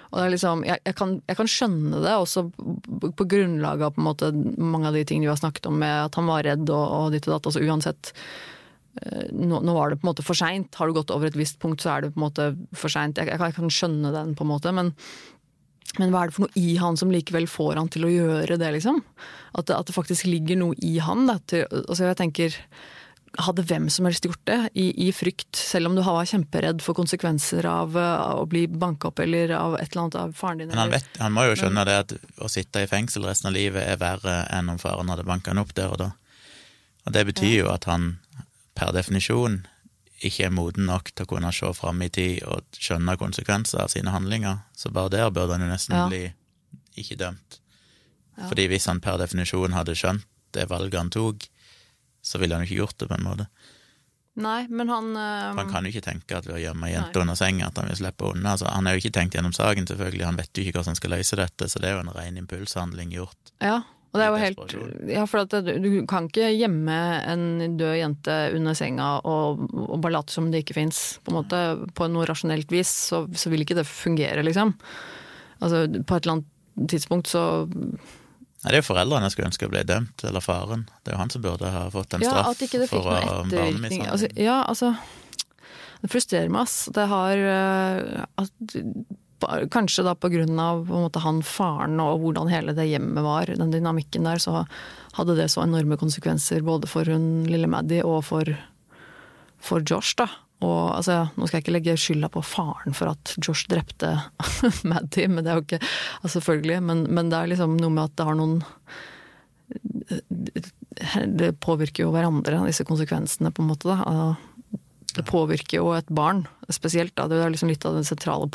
Og 0.06 0.18
det 0.18 0.24
er 0.24 0.32
liksom, 0.32 0.62
jeg, 0.66 0.80
jeg, 0.86 0.96
kan, 0.98 1.14
jeg 1.26 1.38
kan 1.38 1.48
skjønne 1.50 2.00
det, 2.04 2.12
også 2.14 2.46
på, 2.54 3.26
grunnlag 3.26 3.82
av 3.82 3.96
på 3.96 4.04
måte, 4.06 4.30
mange 4.56 4.90
av 4.90 4.96
de 4.96 5.02
tingene 5.06 5.28
vi 5.28 5.32
har 5.32 5.40
snakket 5.40 5.66
om, 5.70 5.80
med 5.82 6.06
at 6.06 6.18
han 6.18 6.30
var 6.30 6.46
redd 6.46 6.70
og, 6.70 6.84
og 6.84 7.14
ditt 7.14 7.26
og 7.28 7.36
datt. 7.36 7.48
Altså, 7.50 7.64
uansett, 7.66 8.12
nå, 9.32 9.60
nå 9.60 9.74
var 9.76 9.90
det 9.92 9.98
på 10.00 10.06
en 10.06 10.10
måte 10.14 10.24
for 10.26 10.38
seint. 10.38 10.74
Har 10.80 10.88
du 10.90 10.96
gått 10.96 11.10
over 11.14 11.28
et 11.28 11.36
visst 11.38 11.58
punkt, 11.62 11.82
så 11.84 11.94
er 11.96 12.06
det 12.06 12.14
på 12.14 12.20
en 12.20 12.26
måte 12.26 12.50
for 12.76 12.92
seint. 12.92 13.18
Jeg, 13.20 13.28
jeg, 13.28 13.38
kan- 13.40 13.50
jeg 13.52 13.58
kan 13.60 13.72
skjønne 13.78 14.12
den, 14.14 14.34
på 14.38 14.46
en 14.46 14.52
måte, 14.54 14.72
men, 14.76 14.92
men 16.00 16.12
hva 16.12 16.24
er 16.24 16.30
det 16.32 16.36
for 16.36 16.46
noe 16.48 16.60
i 16.60 16.76
han 16.80 16.96
som 17.00 17.12
likevel 17.14 17.46
får 17.50 17.76
han 17.80 17.88
til 17.92 18.08
å 18.08 18.12
gjøre 18.12 18.58
det, 18.60 18.72
liksom? 18.78 19.02
At 19.56 19.70
at 19.72 19.86
det 19.88 19.96
faktisk 19.96 20.26
ligger 20.28 20.58
noe 20.60 20.76
i 20.84 20.96
han. 21.04 21.26
Da, 21.28 21.38
til, 21.48 21.64
altså 21.86 22.08
jeg 22.10 22.18
tenker, 22.20 22.56
hadde 23.36 23.64
hvem 23.68 23.86
som 23.92 24.06
helst 24.08 24.24
gjort 24.24 24.40
det, 24.48 24.58
i, 24.80 24.86
i 25.06 25.10
frykt, 25.12 25.56
selv 25.60 25.90
om 25.90 25.96
du 25.96 26.00
var 26.04 26.24
kjemperedd 26.24 26.80
for 26.84 26.96
konsekvenser 26.96 27.66
av, 27.68 27.96
av 28.00 28.42
å 28.42 28.46
bli 28.48 28.62
banka 28.66 29.10
opp 29.10 29.20
eller 29.20 29.52
av 29.58 29.74
et 29.76 29.90
eller 29.92 30.06
annet 30.06 30.16
av 30.22 30.32
faren 30.38 30.62
din. 30.62 30.70
Men 30.72 30.80
han, 30.86 30.94
vet, 30.94 31.08
han 31.20 31.34
må 31.36 31.44
jo 31.50 31.56
skjønne 31.60 31.84
det 31.84 31.96
at 32.04 32.14
å 32.40 32.48
sitte 32.48 32.84
i 32.86 32.88
fengsel 32.88 33.26
resten 33.28 33.50
av 33.50 33.56
livet 33.58 33.84
er 33.84 34.00
verre 34.00 34.38
enn 34.56 34.72
om 34.72 34.80
faren 34.80 35.12
hadde 35.12 35.26
banka 35.28 35.52
han 35.52 35.60
opp 35.60 35.74
der 35.76 35.92
og 35.92 36.00
da. 36.00 36.10
Og 37.06 37.12
det 37.14 37.26
betyr 37.28 37.52
jo 37.60 37.68
at 37.74 37.84
han 37.90 38.14
per 38.76 38.92
definisjon 38.96 39.62
ikke 40.24 40.46
er 40.46 40.54
moden 40.54 40.88
nok 40.88 41.10
til 41.12 41.26
å 41.26 41.30
kunne 41.34 41.52
se 41.52 41.68
fram 41.76 42.00
i 42.04 42.08
tid 42.12 42.44
og 42.48 42.64
skjønne 42.80 43.18
konsekvenser 43.20 43.82
av 43.84 43.92
sine 43.92 44.14
handlinger. 44.14 44.62
Så 44.76 44.92
bare 44.94 45.12
der 45.12 45.30
burde 45.30 45.56
han 45.56 45.64
jo 45.64 45.68
nesten 45.68 45.96
Ja. 45.96 46.08
bli 46.08 46.32
ikke 46.96 47.18
dømt. 47.20 47.60
Fordi 48.48 48.66
hvis 48.68 48.86
han 48.86 49.00
per 49.00 49.18
definisjon 49.18 49.72
hadde 49.72 49.96
skjønt 49.96 50.24
det 50.52 50.68
valget 50.68 51.00
han 51.00 51.10
tok, 51.10 51.48
så 52.22 52.38
ville 52.38 52.54
han 52.54 52.64
jo 52.64 52.68
ikke 52.68 52.82
gjort 52.82 52.98
det, 52.98 53.08
på 53.08 53.14
en 53.14 53.24
måte. 53.24 53.46
Nei, 54.36 54.66
men 54.68 54.90
han, 54.92 55.14
uh, 55.16 55.56
han 55.56 55.70
kan 55.72 55.84
jo 55.84 55.92
ikke 55.94 56.04
tenke 56.04 56.36
at 56.36 56.44
ved 56.44 56.58
å 56.58 56.60
gjemme 56.60 56.90
jenta 56.92 57.22
under 57.22 57.34
senga, 57.38 57.70
at 57.70 57.78
han 57.80 57.88
vil 57.88 57.96
slippe 57.96 58.28
unna. 58.28 58.52
Altså, 58.52 58.68
han 58.68 58.84
har 58.84 58.96
jo 58.96 59.00
ikke 59.00 59.14
tenkt 59.16 59.36
gjennom 59.36 59.54
saken, 59.56 59.86
selvfølgelig. 59.88 60.26
Han 60.28 60.36
vet 60.36 60.50
jo 60.52 60.64
ikke 60.64 60.76
hvordan 60.76 60.92
han 60.92 60.98
skal 61.00 61.14
løse 61.16 61.38
dette, 61.40 61.68
så 61.72 61.80
det 61.80 61.88
er 61.88 61.94
jo 61.96 62.02
en 62.04 62.12
ren 62.12 62.40
impulshandling 62.42 63.14
gjort. 63.16 63.52
Ja, 63.64 63.78
og 64.12 64.20
det 64.20 64.24
er 64.24 64.30
jo 64.30 64.40
helt. 64.40 64.74
Ja, 65.12 65.24
for 65.28 65.42
at 65.42 65.52
du 65.66 65.88
kan 66.08 66.28
ikke 66.30 66.48
gjemme 66.56 66.96
en 67.28 67.76
død 67.76 67.96
jente 67.98 68.36
under 68.56 68.76
senga 68.78 69.08
og, 69.28 69.66
og 69.76 69.98
bare 70.00 70.14
late 70.14 70.32
som 70.32 70.46
det 70.52 70.62
ikke 70.64 70.78
fins. 70.78 71.00
På 71.20 71.32
en 71.32 71.38
måte, 71.40 71.62
på 71.98 72.08
noe 72.08 72.24
rasjonelt 72.28 72.72
vis 72.72 72.92
så, 73.10 73.26
så 73.36 73.52
vil 73.52 73.66
ikke 73.66 73.76
det 73.76 73.84
fungere, 73.88 74.44
liksom. 74.46 74.72
Altså, 75.60 75.84
på 75.84 76.16
et 76.16 76.24
eller 76.24 76.38
annet 76.38 76.88
tidspunkt 76.92 77.28
så 77.32 77.42
Nei, 77.66 78.72
det 78.72 78.78
er 78.78 78.80
jo 78.80 78.86
foreldrene 78.88 79.28
jeg 79.28 79.34
skulle 79.36 79.50
ønske 79.50 79.68
ble 79.70 79.82
dømt, 79.86 80.22
eller 80.26 80.42
faren. 80.42 80.86
Det 81.04 81.12
er 81.12 81.14
jo 81.14 81.20
han 81.20 81.30
som 81.30 81.42
burde 81.44 81.68
ha 81.70 81.84
fått 81.92 82.16
en 82.16 82.24
Ja, 82.24 82.32
straff 82.32 82.48
at 82.54 82.64
ikke 82.66 82.80
det 82.82 82.88
fikk 82.90 83.04
for 83.04 83.12
barnemishandling. 83.12 84.06
Altså, 84.10 84.30
ja, 84.42 84.56
altså 84.66 84.94
Det 86.00 86.10
frustrerer 86.10 86.50
meg, 86.50 86.64
ass. 86.64 86.88
Det 86.96 87.04
har 87.12 87.44
eh, 87.52 88.24
at, 88.42 88.50
Kanskje 89.72 90.04
da 90.06 90.14
på 90.16 90.30
grunn 90.32 90.60
av 90.60 90.88
han 91.22 91.42
faren 91.44 92.00
og 92.02 92.22
hvordan 92.22 92.48
hele 92.52 92.74
det 92.76 92.88
hjemmet 92.88 93.24
var, 93.24 93.50
den 93.52 93.74
dynamikken 93.74 94.26
der, 94.28 94.40
så 94.42 94.64
hadde 95.16 95.36
det 95.38 95.50
så 95.52 95.64
enorme 95.64 95.98
konsekvenser 96.00 96.64
både 96.64 96.88
for 96.90 97.08
hun 97.08 97.44
lille 97.48 97.68
Maddy 97.70 98.02
og 98.04 98.24
for, 98.28 98.48
for 99.62 99.84
Josh, 99.84 100.16
da. 100.20 100.28
Og 100.64 100.96
altså, 100.96 101.26
Nå 101.36 101.48
skal 101.48 101.58
jeg 101.58 101.66
ikke 101.66 101.74
legge 101.74 101.96
skylda 102.00 102.30
på 102.32 102.40
faren 102.46 102.96
for 102.96 103.12
at 103.12 103.34
Josh 103.44 103.68
drepte 103.68 104.14
Maddy, 104.90 105.26
men 105.28 105.44
det 105.44 105.52
er 105.52 105.58
jo 105.58 105.66
ikke 105.66 105.82
altså, 105.82 106.38
Selvfølgelig, 106.38 106.80
men, 106.88 107.04
men 107.12 107.28
det 107.32 107.38
er 107.38 107.52
liksom 107.52 107.76
noe 107.80 107.92
med 107.92 108.08
at 108.08 108.16
det 108.16 108.28
har 108.28 108.38
noen 108.38 108.56
Det 111.36 111.52
påvirker 111.60 112.06
jo 112.06 112.12
hverandre, 112.14 112.62
disse 112.64 112.86
konsekvensene, 112.88 113.52
på 113.52 113.64
en 113.64 113.68
måte. 113.68 113.92
da. 113.92 114.36
Det 115.16 115.24
påvirker 115.28 115.80
jo 115.80 115.92
et 115.96 116.08
barn 116.12 116.44
spesielt. 116.72 117.14
Da. 117.16 117.28
Det 117.30 117.38
er 117.40 117.52
liksom 117.52 117.70
litt 117.70 117.84
av 117.88 117.96
det 117.96 118.04
sentrale 118.08 118.50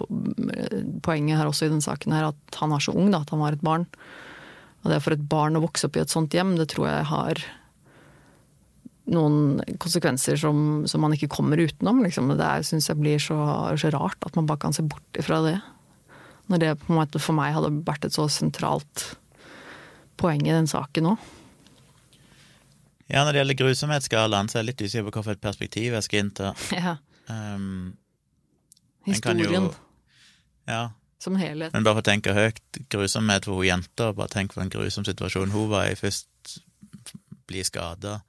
poenget 1.01 1.39
her 1.39 1.49
også 1.49 1.67
i 1.67 1.71
den 1.73 1.81
saken 1.83 2.13
her, 2.13 2.29
at 2.29 2.59
han 2.61 2.75
er 2.75 2.83
så 2.83 2.93
ung, 2.93 3.09
da, 3.13 3.23
at 3.23 3.33
han 3.33 3.41
var 3.41 3.57
et 3.57 3.65
barn. 3.65 3.87
Og 4.81 4.93
det 4.93 5.01
for 5.05 5.15
et 5.15 5.25
barn 5.29 5.57
å 5.57 5.63
vokse 5.63 5.87
opp 5.87 5.97
i 5.97 6.03
et 6.03 6.13
sånt 6.13 6.33
hjem, 6.37 6.55
det 6.59 6.69
tror 6.73 6.89
jeg 6.89 7.09
har 7.09 7.43
noen 9.11 9.59
konsekvenser 9.81 10.37
som, 10.39 10.83
som 10.87 11.01
man 11.03 11.15
ikke 11.15 11.31
kommer 11.33 11.59
utenom. 11.59 12.03
Liksom. 12.05 12.31
Det 12.39 12.51
syns 12.67 12.89
jeg 12.89 13.01
blir 13.01 13.21
så, 13.21 13.37
så 13.81 13.91
rart 13.93 14.27
at 14.27 14.37
man 14.37 14.47
bare 14.49 14.61
kan 14.67 14.75
se 14.75 14.85
bort 14.85 15.19
ifra 15.19 15.41
det. 15.45 15.57
Når 16.51 16.61
det 16.61 16.71
på 16.83 16.93
en 16.93 17.01
måte 17.01 17.21
for 17.21 17.37
meg 17.37 17.55
hadde 17.55 17.73
vært 17.87 18.07
et 18.07 18.15
så 18.15 18.27
sentralt 18.31 19.11
poeng 20.21 20.45
i 20.45 20.53
den 20.53 20.69
saken 20.69 21.13
òg. 21.13 21.29
Ja, 23.11 23.25
når 23.25 23.35
det 23.35 23.41
gjelder 23.41 23.59
grusomhetsskalaen, 23.59 24.47
så 24.47 24.57
er 24.57 24.63
jeg 24.63 24.69
litt 24.71 24.83
usikker 24.87 25.07
på 25.09 25.23
hvilket 25.25 25.43
perspektiv 25.43 25.95
jeg 25.97 26.07
skal 26.07 26.23
inn 26.23 26.33
til. 26.37 26.65
Ja. 26.79 26.97
Um, 27.31 27.93
Historien. 29.05 29.69
jo- 29.69 29.75
ja, 30.67 30.91
som 31.21 31.35
helhet. 31.35 31.73
men 31.73 31.83
bare 31.85 31.97
for 31.99 32.03
å 32.03 32.07
tenke 32.07 32.33
høyt, 32.33 32.59
grusomhet 32.89 33.45
for 33.45 33.59
hun 33.59 33.67
jenta, 33.67 34.11
bare 34.13 34.29
tenk 34.33 34.53
på 34.55 34.61
en 34.63 34.71
grusom 34.73 35.05
situasjon 35.05 35.53
hun 35.53 35.69
var 35.71 35.89
i. 35.89 35.95
Først 35.97 36.59
bli 37.49 37.63
skada, 37.67 38.21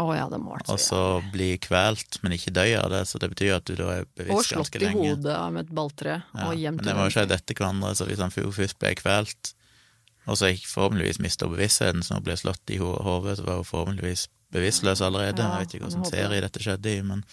Å 0.00 0.04
ja, 0.16 0.24
og 0.24 0.78
så 0.80 0.98
ja. 1.20 1.24
bli 1.34 1.48
kvelt, 1.60 2.16
men 2.24 2.32
ikke 2.32 2.54
dø 2.56 2.64
av 2.80 2.88
det. 2.88 3.02
Så 3.04 3.18
det 3.20 3.28
betyr 3.34 3.58
at 3.58 3.66
du 3.68 3.74
da 3.76 3.90
er 3.98 4.06
bevisst 4.16 4.54
ganske 4.54 4.80
lenge. 4.80 4.96
Og 4.96 5.04
slått 5.04 5.04
i 5.04 5.10
hodet 5.12 5.40
med 5.52 5.66
et 5.66 5.74
balltre 5.76 6.14
Ja, 6.22 6.46
og 6.46 6.54
gjemt 6.56 6.80
men 6.80 6.86
det 6.88 6.94
var 6.96 7.10
jo 7.10 7.12
ikke 7.12 7.36
etter 7.36 7.58
hverandre, 7.58 7.90
så 7.98 8.06
hvis 8.08 8.22
han 8.24 8.32
først 8.32 8.78
ble 8.80 8.94
kvelt, 8.96 9.52
Og 10.26 10.38
så 10.38 10.48
jeg 10.48 10.62
forhåpentligvis 10.66 11.18
mista 11.20 11.46
bevisstheten, 11.50 12.02
så 12.02 12.14
hun 12.16 12.24
ble 12.24 12.36
slått 12.40 12.70
i 12.72 12.78
ho- 12.80 13.02
hodet, 13.04 13.36
så 13.38 13.44
var 13.44 13.58
hun 13.60 13.64
forhåpentligvis 13.68 14.28
bevisstløs 14.54 15.02
allerede. 15.04 15.42
Jeg 15.42 15.60
vet 15.60 15.74
ikke 15.74 15.84
hvordan 15.84 16.00
hvilken 16.04 16.14
serie 16.16 16.40
dette 16.46 16.62
skjedde 16.64 16.94
i, 16.98 17.02
men 17.02 17.24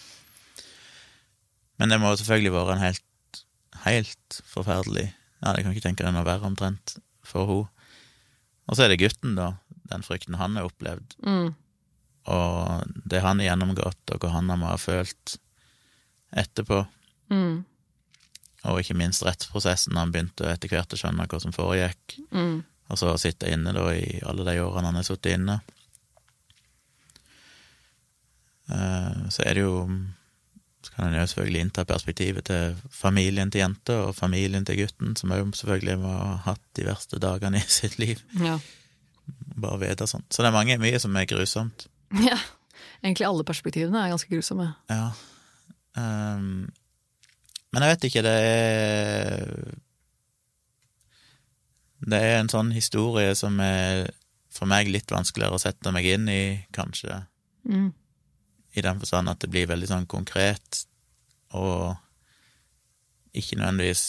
Men 1.78 1.88
det 1.88 1.98
må 2.00 2.10
jo 2.12 2.16
selvfølgelig 2.20 2.52
være 2.52 2.72
en 2.76 2.82
helt, 2.84 3.40
helt 3.84 4.40
forferdelig 4.46 5.08
Ja, 5.42 5.54
jeg 5.56 5.64
kan 5.64 5.72
ikke 5.74 5.82
tenke 5.88 6.04
deg 6.04 6.12
noe 6.14 6.22
verre 6.28 6.46
omtrent 6.46 6.96
for 7.26 7.46
henne. 7.48 7.68
Og 8.68 8.76
så 8.78 8.84
er 8.84 8.92
det 8.92 9.00
gutten, 9.00 9.34
da. 9.34 9.48
Den 9.90 10.04
frykten 10.06 10.36
han 10.38 10.54
har 10.56 10.68
opplevd, 10.68 11.16
Mm. 11.26 11.54
og 12.30 12.84
det 13.10 13.20
han 13.24 13.40
har 13.40 13.48
gjennomgått, 13.56 14.12
og 14.14 14.20
hva 14.22 14.30
han 14.36 14.46
må 14.46 14.66
ha 14.70 14.76
følt 14.78 15.36
etterpå. 16.32 16.86
Mm. 17.30 17.64
Og 18.64 18.78
ikke 18.78 18.94
minst 18.94 19.24
rettsprosessen. 19.26 19.96
Han 19.98 20.12
begynte 20.12 20.46
etter 20.46 20.68
hvert 20.70 20.94
å 20.94 20.96
skjønne 21.00 21.26
hva 21.26 21.40
som 21.42 21.50
foregikk. 21.52 22.20
Mm. 22.30 22.62
Og 22.90 22.98
så 22.98 23.12
sitte 23.20 23.48
inne 23.52 23.72
da 23.76 23.86
i 23.94 24.18
alle 24.26 24.44
de 24.48 24.56
årene 24.64 24.90
han 24.90 24.98
har 24.98 25.06
sittet 25.06 25.36
inne. 25.38 25.60
Eh, 28.70 29.28
Så 29.30 29.42
er 29.46 29.54
det 29.54 29.62
jo 29.64 29.86
Så 30.82 30.90
kan 30.96 31.06
en 31.06 31.20
jo 31.20 31.26
selvfølgelig 31.26 31.60
innta 31.62 31.84
perspektivet 31.86 32.44
til 32.44 32.74
familien 32.90 33.50
til 33.50 33.60
jenta 33.62 34.00
og 34.08 34.16
familien 34.18 34.64
til 34.66 34.80
gutten, 34.80 35.12
som 35.16 35.30
òg 35.30 35.52
selvfølgelig 35.54 35.98
må 36.02 36.10
ha 36.10 36.32
hatt 36.48 36.62
de 36.74 36.86
verste 36.88 37.20
dagene 37.22 37.60
i 37.62 37.68
sitt 37.70 37.98
liv. 38.02 38.18
Ja. 38.42 38.56
Bare 39.54 39.78
vite 39.78 40.08
sånn. 40.10 40.24
Så 40.28 40.42
det 40.42 40.50
er 40.50 40.56
mange, 40.56 40.78
mye 40.82 40.98
som 40.98 41.14
er 41.16 41.28
grusomt. 41.30 41.86
ja. 42.30 42.34
Egentlig 43.04 43.28
alle 43.28 43.44
perspektivene 43.46 44.02
er 44.02 44.10
ganske 44.10 44.34
grusomme. 44.34 44.72
Ja. 44.90 45.12
Um, 45.94 46.66
men 47.72 47.84
jeg 47.86 47.94
vet 47.94 48.08
ikke, 48.10 48.22
det 48.26 48.34
er 48.42 49.46
Det 52.02 52.18
er 52.18 52.38
en 52.40 52.48
sånn 52.50 52.72
historie 52.74 53.34
som 53.38 53.58
er 53.62 54.08
for 54.52 54.66
meg 54.68 54.88
litt 54.90 55.06
vanskeligere 55.12 55.54
å 55.56 55.60
sette 55.62 55.92
meg 55.94 56.04
inn 56.06 56.28
i, 56.28 56.66
kanskje, 56.74 57.26
Mm. 57.68 57.92
i 58.74 58.80
den 58.82 58.98
forstand 58.98 59.28
at 59.30 59.38
det 59.38 59.50
blir 59.50 59.66
veldig 59.70 59.86
sånn 59.88 60.06
konkret, 60.06 60.84
og 61.54 61.96
ikke 63.34 63.56
nødvendigvis 63.60 64.02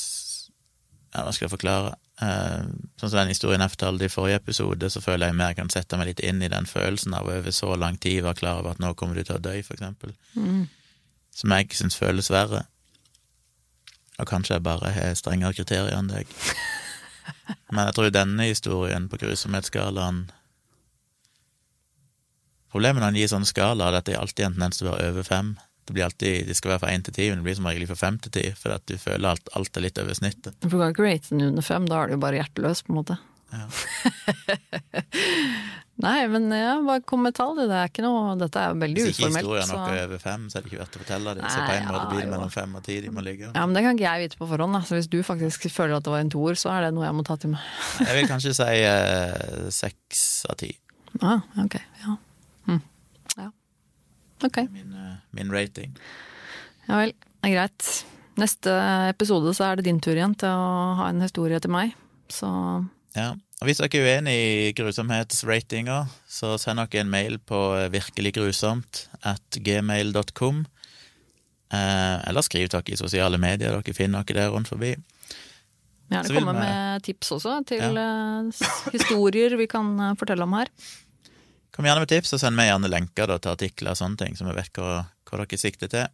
Ja, 1.14 1.22
hva 1.28 1.32
skal 1.32 1.46
jeg 1.48 1.52
forklare? 1.60 1.92
Eh, 2.26 2.64
sånn 2.98 3.10
som 3.12 3.20
den 3.20 3.28
historien 3.30 3.62
jeg 3.62 3.70
fortalte 3.70 4.06
i 4.08 4.10
forrige 4.10 4.40
episode, 4.42 4.90
så 4.90 5.00
føler 5.00 5.28
jeg 5.28 5.36
mer 5.36 5.52
jeg 5.52 5.58
kan 5.58 5.70
sette 5.70 5.98
meg 6.00 6.08
litt 6.08 6.20
inn 6.26 6.42
i 6.42 6.48
den 6.50 6.66
følelsen 6.66 7.14
av 7.14 7.28
over 7.30 7.52
så 7.54 7.76
lang 7.78 8.00
tid 8.02 8.24
være 8.24 8.40
klar 8.40 8.58
over 8.64 8.72
at 8.72 8.80
nå 8.82 8.96
kommer 8.96 9.14
du 9.14 9.24
til 9.24 9.36
å 9.38 9.42
dø, 9.42 9.54
for 9.62 9.76
eksempel 9.76 10.16
Mm. 10.36 10.68
som 11.32 11.52
jeg 11.52 11.70
syns 11.70 11.96
føles 11.96 12.30
verre. 12.34 12.66
Og 14.18 14.26
kanskje 14.28 14.56
jeg 14.56 14.64
bare 14.64 14.92
har 14.92 15.14
strengere 15.14 15.54
kriterier 15.54 15.94
enn 15.96 16.08
deg. 16.08 16.26
Men 17.72 17.88
jeg 17.88 17.96
tror 17.98 18.14
denne 18.14 18.48
historien 18.48 19.10
på 19.12 19.20
grusomhetsskalaen 19.22 20.26
Problemet 22.74 23.04
når 23.04 23.12
en 23.12 23.18
gir 23.20 23.30
sånn 23.30 23.44
skala, 23.46 23.92
er 23.92 24.00
at 24.00 24.08
det 24.08 24.16
alltid 24.18 24.48
en 24.48 24.56
tendens 24.56 24.80
til 24.80 24.88
å 24.88 24.96
være 24.96 25.12
over 25.12 25.26
fem. 25.28 25.52
Det, 25.86 25.94
blir 25.94 26.08
alltid, 26.08 26.48
det 26.50 26.56
skal 26.58 26.72
være 26.72 26.82
fra 26.82 26.94
én 26.96 27.04
til 27.06 27.14
ti, 27.14 27.28
men 27.30 27.44
det 27.44 27.46
blir 27.46 27.58
som 27.60 27.68
regel 27.70 27.86
fra 27.92 27.98
fem 28.00 28.18
til 28.24 28.34
ti, 28.34 28.46
fordi 28.58 28.78
at 28.80 28.86
du 28.90 28.96
føler 28.98 29.28
alt, 29.30 29.52
alt 29.60 29.78
er 29.78 29.86
litt 29.86 30.00
over 30.02 30.18
snittet. 30.18 30.58
Du 30.64 30.72
kan 30.72 30.90
ikke 30.90 31.06
rate 31.06 31.30
den 31.30 31.46
under 31.52 31.68
fem, 31.68 31.86
da 31.86 32.00
er 32.00 32.10
du 32.10 32.16
jo 32.16 32.24
bare 32.24 32.40
hjerteløs, 32.40 32.82
på 32.82 32.96
en 32.96 32.98
måte. 32.98 33.20
Ja. 33.54 33.68
Nei, 36.02 36.24
men 36.28 36.48
ja, 36.50 36.72
bare 36.82 37.04
kom 37.06 37.22
med 37.22 37.36
tall, 37.38 37.52
det 37.60 37.68
er 37.70 37.86
ikke 37.92 38.02
noe 38.02 38.32
Dette 38.42 38.58
er 38.58 38.74
veldig 38.82 39.04
Hvis 39.06 39.12
ikke 39.14 39.28
uformelt. 39.28 39.44
historien 39.46 39.68
Så... 39.70 39.82
er 39.94 40.08
over 40.08 40.22
fem, 40.24 40.48
så 40.50 40.58
er 40.58 40.64
det 40.66 40.72
ikke 40.72 40.80
verdt 40.82 40.96
å 40.98 41.02
fortelle 41.04 41.34
det. 41.38 41.44
Så 41.54 41.60
på 41.68 41.76
en 41.76 41.86
måte 41.86 42.00
ja, 42.00 42.08
blir 42.10 42.24
det 42.24 42.32
mellom 42.32 42.50
fem 42.56 42.74
og 42.80 42.84
ti 42.88 42.96
de 43.04 43.12
må 43.14 43.22
ligge. 43.22 43.52
Ja, 43.54 43.66
men 43.70 43.78
det 43.78 43.84
kan 43.86 44.00
ikke 44.00 44.08
jeg 44.08 44.24
vite 44.24 44.40
på 44.40 44.48
forhånd, 44.50 44.74
da. 44.74 44.82
Så 44.90 44.98
hvis 44.98 45.10
du 45.14 45.20
faktisk 45.28 45.68
føler 45.70 45.94
at 46.00 46.08
det 46.08 46.14
var 46.16 46.24
en 46.26 46.32
toer, 46.34 46.58
så 46.58 46.72
er 46.74 46.88
det 46.88 46.90
noe 46.98 47.06
jeg 47.06 47.18
må 47.20 47.26
ta 47.30 47.38
til 47.44 47.54
meg. 47.54 47.68
Jeg 48.08 48.18
vil 48.18 48.28
kanskje 48.32 48.56
si 48.58 48.80
eh, 48.88 49.70
seks 49.78 50.24
av 50.50 50.58
ti. 50.64 50.72
Ah, 51.22 51.46
ok, 51.62 51.78
ja. 52.02 52.16
Hm. 52.72 52.82
Ja. 53.38 53.48
Ok, 54.50 54.58
Min, 54.74 54.98
eh, 54.98 55.14
min 55.38 55.54
rating. 55.54 55.94
ja 56.90 57.04
vel. 57.04 57.14
Det 57.44 57.52
er 57.52 57.54
greit. 57.60 57.92
Neste 58.42 58.74
episode 59.14 59.54
så 59.54 59.70
er 59.70 59.78
det 59.78 59.86
din 59.86 60.02
tur 60.02 60.18
igjen 60.18 60.34
til 60.42 60.50
å 60.50 60.96
ha 61.04 61.12
en 61.14 61.22
historie 61.22 61.62
til 61.62 61.70
meg. 61.78 61.94
Så 62.34 62.50
Ja. 63.14 63.36
Og 63.64 63.70
hvis 63.70 63.80
dere 63.80 63.96
er 63.96 64.18
uenig 64.20 64.34
i 64.36 64.72
grusomhetsratinga, 64.76 66.02
så 66.28 66.58
send 66.60 66.82
dere 66.84 67.00
en 67.06 67.12
mail 67.14 67.38
på 67.40 67.60
virkeliggrusomt 67.94 69.06
at 69.24 69.60
gmail.com. 69.64 70.66
Eh, 71.72 72.18
eller 72.28 72.44
skriv 72.44 72.68
dere 72.74 72.92
i 72.92 73.00
sosiale 73.00 73.40
medier, 73.40 73.78
dere 73.80 73.96
finner 73.96 74.28
dere 74.28 74.42
der 74.42 74.52
rundt 74.52 74.68
forbi. 74.68 74.92
gjerne 76.12 76.28
komme 76.36 76.52
vi- 76.52 76.60
med 76.60 77.06
tips 77.08 77.32
også 77.38 77.56
til 77.66 77.96
ja. 77.96 78.44
historier 78.92 79.56
vi 79.56 79.70
kan 79.72 79.96
eh, 80.10 80.18
fortelle 80.20 80.44
om 80.44 80.58
her. 80.60 80.68
Kom 81.72 81.88
gjerne 81.88 82.04
med 82.04 82.12
tips, 82.12 82.36
og 82.36 82.44
send 82.44 82.60
meg 82.60 82.68
gjerne 82.68 82.92
lenker 82.92 83.32
da, 83.32 83.40
til 83.40 83.56
artikler 83.56 83.96
og 83.96 83.98
sånne 83.98 84.20
ting, 84.20 84.36
så 84.36 84.46
vi 84.46 84.58
vet 84.60 84.76
hva, 84.76 85.06
hva 85.24 85.40
dere 85.40 85.58
sikter 85.58 85.88
til. 85.90 86.12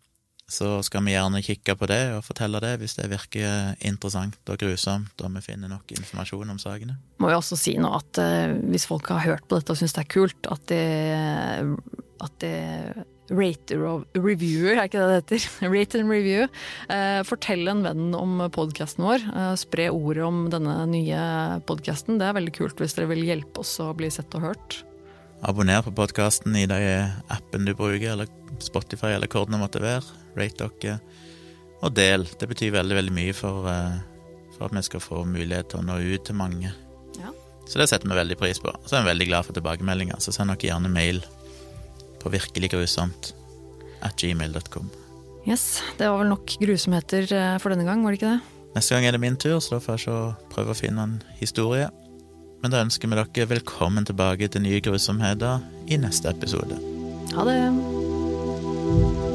Så 0.49 0.79
skal 0.85 1.05
vi 1.05 1.13
gjerne 1.13 1.43
kikke 1.45 1.75
på 1.77 1.87
det 1.89 2.01
og 2.15 2.23
fortelle 2.25 2.61
det 2.63 2.73
hvis 2.81 2.97
det 2.97 3.09
virker 3.11 3.75
interessant 3.85 4.49
og 4.49 4.57
grusomt, 4.61 5.13
og 5.21 5.35
vi 5.37 5.43
finner 5.45 5.69
nok 5.69 5.93
informasjon 5.93 6.55
om 6.55 6.59
sakene. 6.61 6.97
Må 7.21 7.29
jo 7.29 7.37
også 7.37 7.59
si 7.59 7.75
nå 7.77 7.91
at 7.93 8.21
uh, 8.21 8.57
hvis 8.71 8.87
folk 8.89 9.11
har 9.13 9.25
hørt 9.27 9.45
på 9.45 9.59
dette 9.59 9.75
og 9.75 9.79
syns 9.79 9.93
det 9.93 10.07
er 10.07 10.11
kult, 10.15 10.49
at 10.49 10.65
det, 10.71 10.83
at 12.25 12.35
det 12.41 12.57
rater 13.29 13.81
og 13.85 14.17
reviewer, 14.17 14.75
er 14.75 14.87
ikke 14.89 15.01
det 15.01 15.09
det 15.09 15.19
heter? 15.19 15.47
Rate 15.75 16.01
and 16.01 16.11
review. 16.11 16.47
Eh, 16.89 17.21
fortell 17.27 17.69
en 17.69 17.83
venn 17.85 18.13
om 18.17 18.41
podkasten 18.53 19.05
vår. 19.05 19.25
Eh, 19.29 19.53
spre 19.61 19.89
ordet 19.93 20.25
om 20.25 20.47
denne 20.51 20.75
nye 20.89 21.23
podkasten. 21.69 22.19
Det 22.19 22.29
er 22.29 22.37
veldig 22.39 22.55
kult 22.57 22.81
hvis 22.81 22.97
dere 22.97 23.11
vil 23.13 23.25
hjelpe 23.27 23.63
oss 23.63 23.75
å 23.83 23.91
bli 23.97 24.09
sett 24.13 24.33
og 24.39 24.49
hørt. 24.49 24.79
Abonner 25.45 25.83
på 25.85 25.93
podkasten 25.95 26.57
i 26.59 26.65
de 26.67 26.79
appen 27.31 27.67
du 27.67 27.71
bruker, 27.77 28.11
eller 28.11 28.31
Spotify, 28.59 29.13
eller 29.15 29.29
hvor 29.31 29.47
det 29.47 29.61
måtte 29.61 29.83
være. 29.83 30.18
Rate 30.37 30.69
dere. 30.81 30.99
Og 31.81 31.93
del. 31.95 32.25
Det 32.39 32.49
betyr 32.51 32.75
veldig, 32.75 32.97
veldig 32.99 33.15
mye 33.15 33.33
for, 33.33 33.67
eh, 33.71 33.99
for 34.57 34.67
at 34.67 34.75
vi 34.75 34.83
skal 34.83 35.03
få 35.03 35.23
mulighet 35.25 35.69
til 35.71 35.79
å 35.79 35.87
nå 35.87 35.99
ut 36.13 36.25
til 36.25 36.35
mange. 36.35 36.73
Ja. 37.17 37.31
Så 37.65 37.79
det 37.79 37.89
setter 37.89 38.09
vi 38.09 38.15
veldig 38.19 38.37
pris 38.37 38.59
på. 38.59 38.73
Så 38.85 38.97
er 38.97 39.03
vi 39.03 39.13
veldig 39.13 39.27
glad 39.27 39.45
for 39.45 39.53
tilbakemeldinger. 39.53 40.19
Så 40.19 40.33
send 40.35 40.51
dere 40.51 40.73
gjerne 40.73 40.91
mail 40.91 41.23
på 42.19 42.31
virkeliggrusomt 42.33 43.33
at 44.01 44.15
gmail.com. 44.17 44.89
Yes, 45.47 45.81
Det 45.97 46.07
var 46.07 46.19
vel 46.19 46.29
nok 46.29 46.45
grusomheter 46.59 47.31
eh, 47.31 47.57
for 47.59 47.69
denne 47.73 47.87
gang, 47.87 48.03
var 48.03 48.11
det 48.11 48.19
ikke 48.19 48.35
det? 48.35 48.41
Neste 48.75 48.93
gang 48.95 49.05
er 49.05 49.11
det 49.15 49.21
min 49.23 49.37
tur, 49.39 49.57
så 49.59 49.77
da 49.77 49.79
får 49.79 50.03
jeg 50.05 50.35
prøve 50.53 50.75
å 50.75 50.77
finne 50.77 51.07
en 51.07 51.23
historie. 51.39 51.89
Men 52.61 52.71
da 52.71 52.83
ønsker 52.83 53.09
vi 53.09 53.15
dere 53.15 53.49
velkommen 53.55 54.05
tilbake 54.05 54.51
til 54.51 54.65
nye 54.65 54.83
grusomheter 54.83 55.63
i 55.87 55.97
neste 55.97 56.29
episode. 56.29 56.77
Ha 57.33 57.47
det! 57.47 59.27